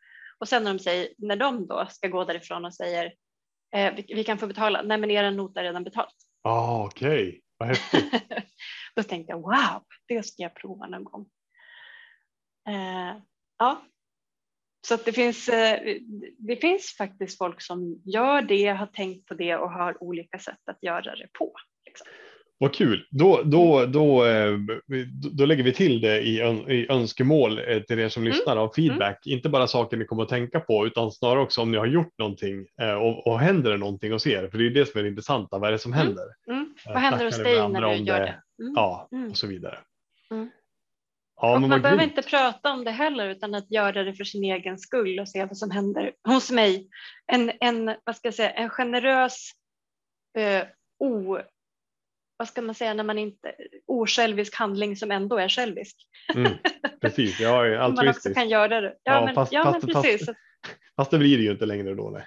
[0.42, 3.14] och sen när de, säger, när de då ska gå därifrån och säger
[3.76, 6.16] eh, vi, vi, kan få betala, nej men er nota är redan betalt.
[6.44, 7.42] Ah, Okej, okay.
[7.58, 8.14] vad häftigt.
[8.96, 11.30] då tänkte jag wow, det ska jag prova någon gång.
[12.70, 13.16] Eh,
[13.58, 13.82] ja,
[14.88, 15.80] så det, finns, eh,
[16.38, 20.60] det finns faktiskt folk som gör det, har tänkt på det och har olika sätt
[20.66, 21.54] att göra det på.
[21.86, 22.08] Liksom.
[22.58, 24.58] Vad kul, då, då, då, eh,
[25.32, 28.34] då lägger vi till det i, i önskemål eh, till er som mm.
[28.34, 29.26] lyssnar av feedback.
[29.26, 29.38] Mm.
[29.38, 32.18] Inte bara saker ni kommer att tänka på utan snarare också om ni har gjort
[32.18, 32.66] någonting
[33.02, 34.48] och, och händer det någonting hos er.
[34.48, 36.06] För det är det som är det intressanta, vad är det som mm.
[36.06, 36.26] händer?
[36.48, 36.74] Mm.
[36.86, 38.26] Vad händer hos dig när du gör det?
[38.26, 38.42] det?
[38.76, 39.78] Ja, och så vidare.
[41.42, 44.44] Ja, och man behöver inte prata om det heller utan att göra det för sin
[44.44, 46.90] egen skull och se vad som händer hos mig.
[47.32, 49.52] En, en, vad ska jag säga, en generös,
[50.38, 50.64] eh,
[51.00, 51.38] o,
[52.38, 53.56] vad ska man säga när man inte,
[53.88, 55.96] osjälvisk handling som ändå är självisk.
[56.36, 56.52] Mm,
[57.02, 57.96] precis, ja, altruistisk.
[57.96, 58.96] man också kan göra det.
[59.04, 60.26] Ja, ja men, fast, ja, fast, men precis.
[60.26, 60.40] Fast,
[60.96, 62.10] fast det blir det ju inte längre då.
[62.10, 62.26] Nej.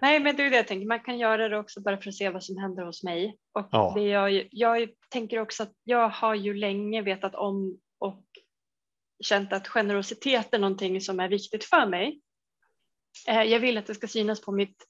[0.00, 0.86] Nej, men det är det jag tänker.
[0.86, 3.36] Man kan göra det också bara för att se vad som händer hos mig.
[3.52, 3.92] Och ja.
[3.96, 8.24] det jag, jag tänker också att jag har ju länge vetat om och
[9.20, 12.20] känt att generositet är någonting som är viktigt för mig.
[13.28, 14.86] Eh, jag vill att det ska synas på mitt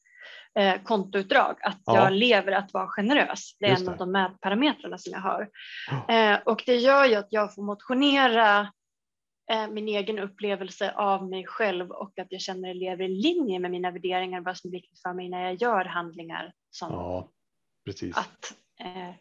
[0.59, 1.97] eh, kontoutdrag att ja.
[1.97, 3.57] jag lever att vara generös.
[3.59, 3.93] Det är Just en det.
[3.93, 5.49] av de mätparametrarna som jag har.
[5.91, 6.15] Ja.
[6.15, 8.73] Eh, och det gör ju att jag får motionera
[9.71, 13.59] min egen upplevelse av mig själv och att jag känner att jag lever i linje
[13.59, 17.29] med mina värderingar, vad som är viktigt för mig när jag gör handlingar som ja,
[17.85, 18.17] precis.
[18.17, 19.15] att eh,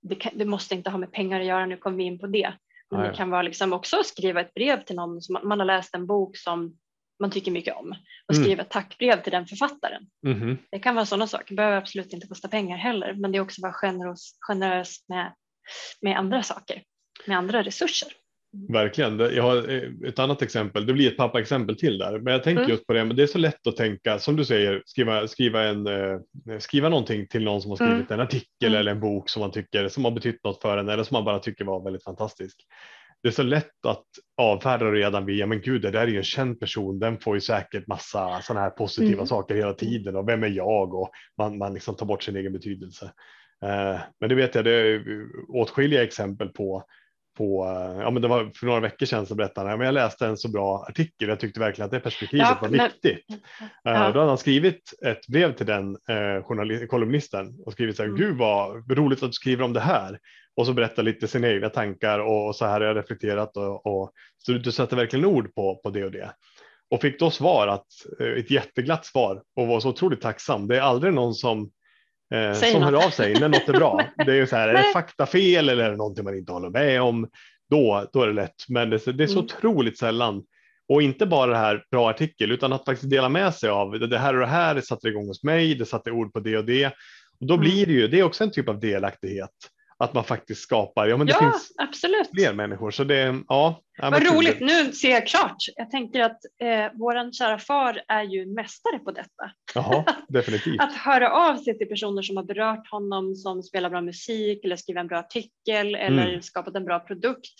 [0.00, 2.26] det, kan, det, måste inte ha med pengar att göra, nu kommer vi in på
[2.26, 2.52] det.
[2.92, 5.94] Men det kan vara liksom också skriva ett brev till någon som man har läst
[5.94, 6.76] en bok som
[7.20, 7.94] man tycker mycket om
[8.28, 8.44] och mm.
[8.44, 10.06] skriva ett tackbrev till den författaren.
[10.26, 10.58] Mm.
[10.70, 13.42] Det kan vara sådana saker, det behöver absolut inte kosta pengar heller, men det är
[13.42, 15.34] också vara generös, generös med,
[16.00, 16.82] med andra saker,
[17.26, 18.12] med andra resurser.
[18.68, 19.18] Verkligen.
[19.18, 20.86] Jag har eh, ett annat exempel.
[20.86, 22.70] Det blir ett pappa-exempel till där, men jag tänker mm.
[22.70, 23.04] just på det.
[23.04, 26.18] Men det är så lätt att tänka, som du säger, skriva, skriva, en, eh,
[26.58, 28.20] skriva någonting till någon som har skrivit mm.
[28.20, 28.80] en artikel mm.
[28.80, 31.24] eller en bok som man tycker som har betytt något för en eller som man
[31.24, 32.56] bara tycker var väldigt fantastisk.
[33.22, 36.16] Det är så lätt att avfärda redan vid, ja men gud, det där är ju
[36.16, 39.26] en känd person, den får ju säkert massa sådana här positiva mm.
[39.26, 42.52] saker hela tiden och vem är jag och man, man liksom tar bort sin egen
[42.52, 43.04] betydelse.
[43.64, 45.04] Eh, men det vet jag, det är
[45.48, 46.84] åtskilliga exempel på
[47.34, 47.64] på,
[48.00, 50.36] ja men det var för några veckor sedan så berättade han, men jag läste en
[50.36, 53.26] så bra artikel, jag tyckte verkligen att det perspektivet ja, var men, viktigt.
[53.84, 53.90] Ja.
[53.90, 58.08] Uh, då hade han skrivit ett brev till den uh, kolumnisten och skrivit så här,
[58.08, 58.20] mm.
[58.20, 60.18] gud vad roligt att du skriver om det här.
[60.56, 63.86] Och så berätta lite sina egna tankar och, och så här har jag reflekterat och,
[63.86, 66.32] och så du sätter verkligen ord på, på det och det.
[66.90, 67.86] Och fick då svar att,
[68.20, 70.68] eh, ett jätteglatt svar och var så otroligt tacksam.
[70.68, 71.70] Det är aldrig någon som
[72.32, 72.82] eh, som något.
[72.82, 74.04] hör av sig när något är bra.
[74.26, 76.70] Det är ju så här, är det faktafel eller är det någonting man inte håller
[76.70, 77.28] med om?
[77.70, 79.44] Då, då är det lätt, men det, det är så mm.
[79.44, 80.42] otroligt sällan.
[80.88, 84.18] Och inte bara det här bra artikel, utan att faktiskt dela med sig av det
[84.18, 86.64] här och det här, det satte igång hos mig, det satte ord på det och
[86.64, 86.86] det.
[87.40, 87.64] Och då mm.
[87.64, 89.50] blir det ju, det är också en typ av delaktighet
[90.02, 91.06] att man faktiskt skapar.
[91.06, 92.30] Ja, men det ja, finns absolut.
[92.34, 92.90] fler människor.
[92.90, 95.56] Så det, ja, Vad roligt, nu ser jag klart.
[95.76, 99.50] Jag tänker att eh, våran kära far är ju mästare på detta.
[99.74, 100.80] Jaha, definitivt.
[100.80, 104.76] att höra av sig till personer som har berört honom, som spelar bra musik eller
[104.76, 106.42] skriver en bra artikel eller mm.
[106.42, 107.52] skapat en bra produkt.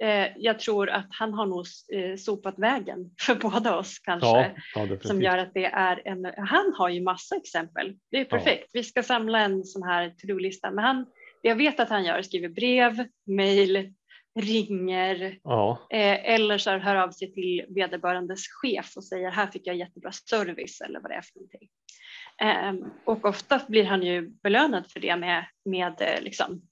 [0.00, 4.54] Eh, jag tror att han har nog eh, sopat vägen för båda oss kanske.
[4.74, 7.94] Ja, ja, som gör att det är en, han har ju massa exempel.
[8.10, 8.62] Det är perfekt.
[8.62, 8.70] Ja.
[8.72, 10.70] Vi ska samla en sån här to-do-lista.
[10.70, 11.06] Men han,
[11.46, 13.92] jag vet att han gör, skriver brev, mejl,
[14.40, 15.86] ringer ja.
[15.90, 20.12] eh, eller så hör av sig till vederbörandes chef och säger här fick jag jättebra
[20.12, 21.68] service eller vad det är för någonting.
[22.40, 26.62] Eh, och ofta blir han ju belönad för det med, med eh, liksom,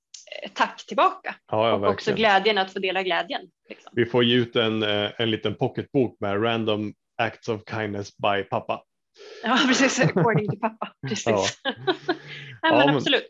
[0.53, 1.35] tack tillbaka.
[1.51, 3.43] Ja, ja, och också glädjen att få dela glädjen.
[3.69, 3.93] Liksom.
[3.95, 8.43] Vi får ge ut en, eh, en liten pocketbok med random acts of kindness by
[8.51, 8.83] pappa.
[9.43, 10.01] Ja, precis.
[10.01, 10.95] According to pappa.
[11.09, 11.27] Precis.
[11.27, 11.45] Ja.
[12.63, 13.29] Nej, men ja, absolut.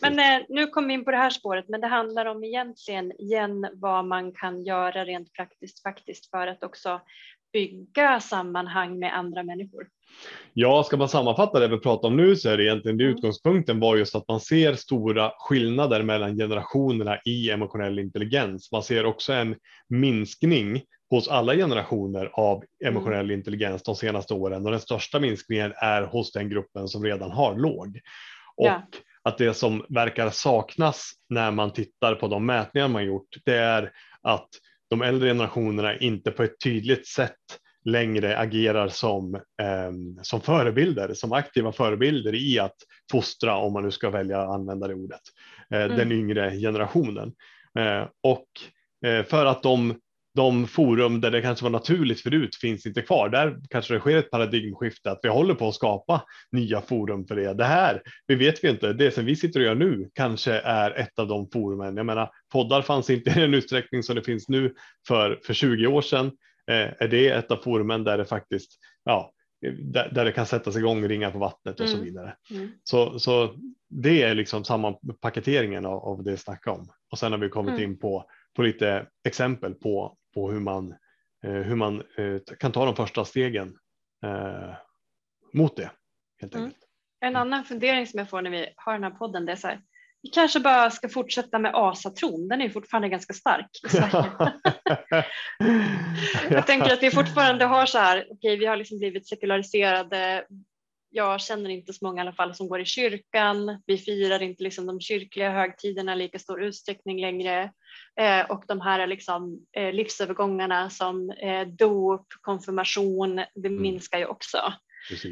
[0.00, 3.12] Men eh, nu kom vi in på det här spåret, men det handlar om egentligen
[3.20, 7.00] igen vad man kan göra rent praktiskt faktiskt för att också
[7.52, 9.86] bygga sammanhang med andra människor.
[10.52, 13.16] Ja, ska man sammanfatta det vi pratar om nu så är det egentligen det mm.
[13.16, 18.72] utgångspunkten var just att man ser stora skillnader mellan generationerna i emotionell intelligens.
[18.72, 19.56] Man ser också en
[19.88, 23.38] minskning hos alla generationer av emotionell mm.
[23.38, 27.56] intelligens de senaste åren och den största minskningen är hos den gruppen som redan har
[27.56, 28.00] låg.
[28.56, 28.82] Och ja.
[29.22, 33.92] att det som verkar saknas när man tittar på de mätningar man gjort, det är
[34.22, 34.48] att
[34.90, 37.36] de äldre generationerna inte på ett tydligt sätt
[37.84, 39.92] längre agerar som, eh,
[40.22, 42.76] som förebilder, som aktiva förebilder i att
[43.12, 45.20] fostra, om man nu ska välja att använda det ordet,
[45.70, 45.96] eh, mm.
[45.96, 47.32] den yngre generationen.
[47.78, 48.48] Eh, och
[49.06, 49.94] eh, för att de
[50.38, 53.28] de forum där det kanske var naturligt förut finns inte kvar.
[53.28, 56.22] Där kanske det sker ett paradigmskifte att vi håller på att skapa
[56.52, 57.54] nya forum för det.
[57.54, 58.92] Det här, det vet vi inte.
[58.92, 61.96] Det som vi sitter och gör nu kanske är ett av de forumen.
[61.96, 64.74] Jag menar, poddar fanns inte i den utsträckning som det finns nu
[65.08, 66.26] för, för 20 år sedan.
[66.70, 68.70] Eh, är det ett av forumen där det faktiskt,
[69.04, 69.32] ja,
[69.78, 71.98] där, där det kan sättas igång ringar på vattnet och mm.
[71.98, 72.34] så vidare.
[72.50, 72.68] Mm.
[72.84, 73.54] Så, så
[73.90, 76.88] det är liksom samma paketeringen av, av det jag snackar om.
[77.10, 77.82] Och sen har vi kommit mm.
[77.82, 78.24] in på,
[78.56, 80.94] på lite exempel på på hur man,
[81.44, 83.78] eh, hur man eh, kan ta de första stegen
[84.24, 84.74] eh,
[85.52, 85.90] mot det.
[86.40, 86.72] Helt mm.
[87.20, 89.66] En annan fundering som jag får när vi har den här podden det är så
[89.66, 89.80] här,
[90.22, 93.70] vi kanske bara ska fortsätta med asatron, den är fortfarande ganska stark
[96.50, 100.46] jag tänker att vi fortfarande har så här, okej okay, vi har liksom blivit sekulariserade,
[101.10, 103.82] jag känner inte så många i alla fall som går i kyrkan.
[103.86, 107.72] Vi firar inte liksom de kyrkliga högtiderna i lika stor utsträckning längre.
[108.20, 113.82] Eh, och de här liksom, eh, livsövergångarna som eh, dop, konfirmation, det mm.
[113.82, 114.58] minskar ju också.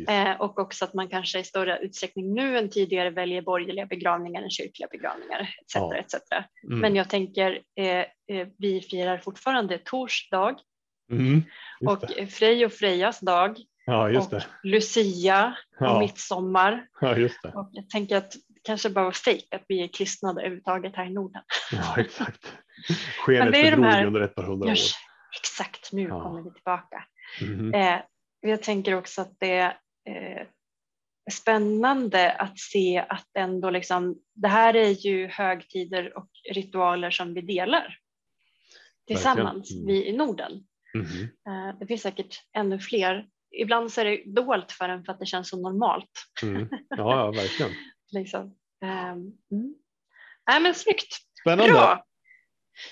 [0.09, 4.43] Eh, och också att man kanske i större utsträckning nu än tidigare väljer borgerliga begravningar
[4.43, 5.75] än kyrkliga begravningar etc.
[5.75, 5.95] Ja.
[5.95, 6.15] etc.
[6.65, 6.81] Mm.
[6.81, 8.05] Men jag tänker, eh,
[8.37, 10.59] eh, vi firar fortfarande torsdag
[11.11, 11.43] mm.
[11.87, 13.57] och Frej och Frejas dag
[13.87, 15.99] Ja, just och Lucia och ja.
[15.99, 16.87] midsommar.
[17.01, 17.49] Ja, just det.
[17.49, 21.07] Och jag tänker att det kanske bara var fejk att vi är kristnade överhuvudtaget här
[21.07, 21.43] i Norden.
[21.73, 22.53] Ja, exakt.
[23.21, 24.07] Skenet de här...
[24.07, 24.77] under ett par hundra år.
[25.41, 26.23] Exakt, nu ja.
[26.23, 27.05] kommer vi tillbaka.
[27.41, 27.95] Mm -hmm.
[27.95, 28.01] eh,
[28.41, 29.61] jag tänker också att det
[30.09, 30.47] eh,
[31.27, 37.35] är spännande att se att ändå liksom, det här är ju högtider och ritualer som
[37.35, 37.99] vi delar
[39.07, 39.87] tillsammans, mm.
[39.87, 40.53] vi i Norden.
[40.95, 41.25] Mm -hmm.
[41.49, 43.27] eh, det finns säkert ännu fler
[43.57, 46.11] ibland så är det dolt för en för att det känns så normalt.
[46.43, 46.69] Mm.
[46.89, 47.73] Ja, ja, verkligen.
[48.13, 48.41] liksom.
[48.41, 49.75] um, mm.
[50.51, 51.17] Nej, men snyggt.
[51.41, 51.73] Spännande.
[51.73, 52.05] Bra.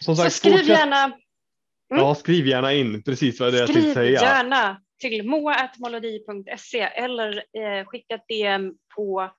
[0.00, 0.68] Som sagt, så skriv fortsätt...
[0.68, 1.04] gärna.
[1.04, 2.04] Mm.
[2.04, 4.18] Ja, skriv gärna in precis vad det är jag tänkte säga.
[4.18, 9.30] Skriv gärna till moa.molodi.se eller eh, skicka DM på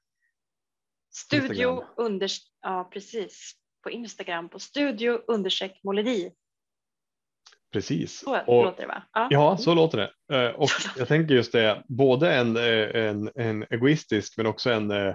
[1.13, 2.29] studio under,
[2.61, 3.53] ja, precis,
[3.83, 6.31] på Instagram på studio understreck molodi
[7.75, 8.19] Precis.
[8.19, 9.03] Så och, låter det va?
[9.13, 9.27] Ja.
[9.31, 10.37] ja, så låter det.
[10.45, 14.91] Eh, och jag tänker just det, både en, eh, en, en egoistisk men också en,
[14.91, 15.13] eh,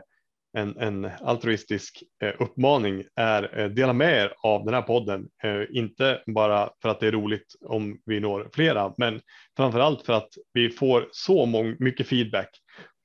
[0.58, 2.02] en, en altruistisk
[2.38, 5.28] uppmaning är dela med er av den här podden.
[5.70, 9.20] Inte bara för att det är roligt om vi når flera, men
[9.56, 12.50] framför allt för att vi får så mång, mycket feedback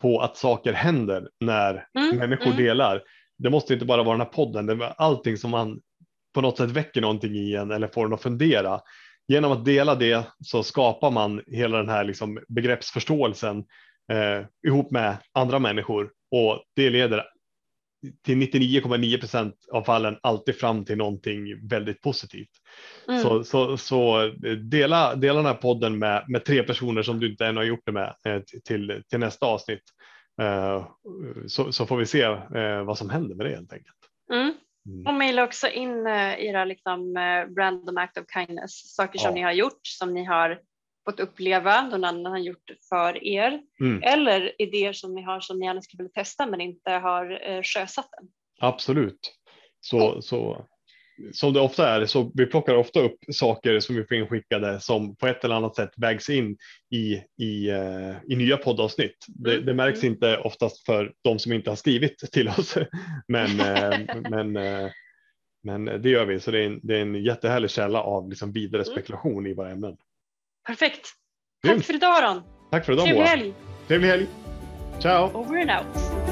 [0.01, 2.57] på att saker händer när mm, människor mm.
[2.57, 3.03] delar.
[3.37, 5.79] Det måste inte bara vara den här podden, det är allting som man
[6.35, 8.79] på något sätt väcker någonting i en eller får en att fundera
[9.27, 13.65] genom att dela det så skapar man hela den här liksom begreppsförståelsen
[14.11, 17.25] eh, ihop med andra människor och det leder
[18.25, 22.49] till 99,9 procent av fallen alltid fram till någonting väldigt positivt.
[23.07, 23.21] Mm.
[23.21, 24.31] Så, så, så,
[24.71, 27.85] dela, dela den här podden med, med tre personer som du inte ännu har gjort
[27.85, 29.83] det med eh, till, till nästa avsnitt.
[30.41, 30.87] Eh,
[31.47, 33.97] så, så får vi se eh, vad som händer med det helt enkelt.
[34.33, 34.53] Mm.
[34.85, 35.07] Mm.
[35.07, 39.41] Och mejla också in eh, era liksom, eh, random act of kindness, saker som ni
[39.41, 40.59] har gjort, som ni har
[41.09, 43.61] fått uppleva, någon annan har gjort för er.
[43.79, 44.03] Mm.
[44.03, 47.61] Eller idéer som ni har som ni gärna skulle vilja testa men inte har eh,
[47.61, 48.27] sjösatt än.
[48.59, 49.35] Absolut.
[49.79, 50.65] Så, så
[51.33, 55.15] som det ofta är så vi plockar ofta upp saker som vi får inskickade som
[55.15, 56.57] på ett eller annat sätt vägs in
[56.91, 59.25] i, i, uh, i nya poddavsnitt.
[59.27, 59.65] Det, mm.
[59.65, 60.13] det, märks mm.
[60.13, 62.77] inte oftast för de som inte har skrivit till oss,
[63.27, 64.89] men, uh, men, uh,
[65.63, 66.39] men det gör vi.
[66.39, 68.93] Så det är en, det är en jättehärlig källa av liksom vidare mm.
[68.93, 69.97] spekulation i våra ämnen.
[70.67, 71.07] Perfekt.
[71.67, 72.41] Tack för idag Aron.
[72.71, 73.53] Tack för idag Trevlig helg.
[73.87, 74.27] Trevlig helg.
[74.99, 75.31] Ciao.
[75.33, 76.24] Over and out.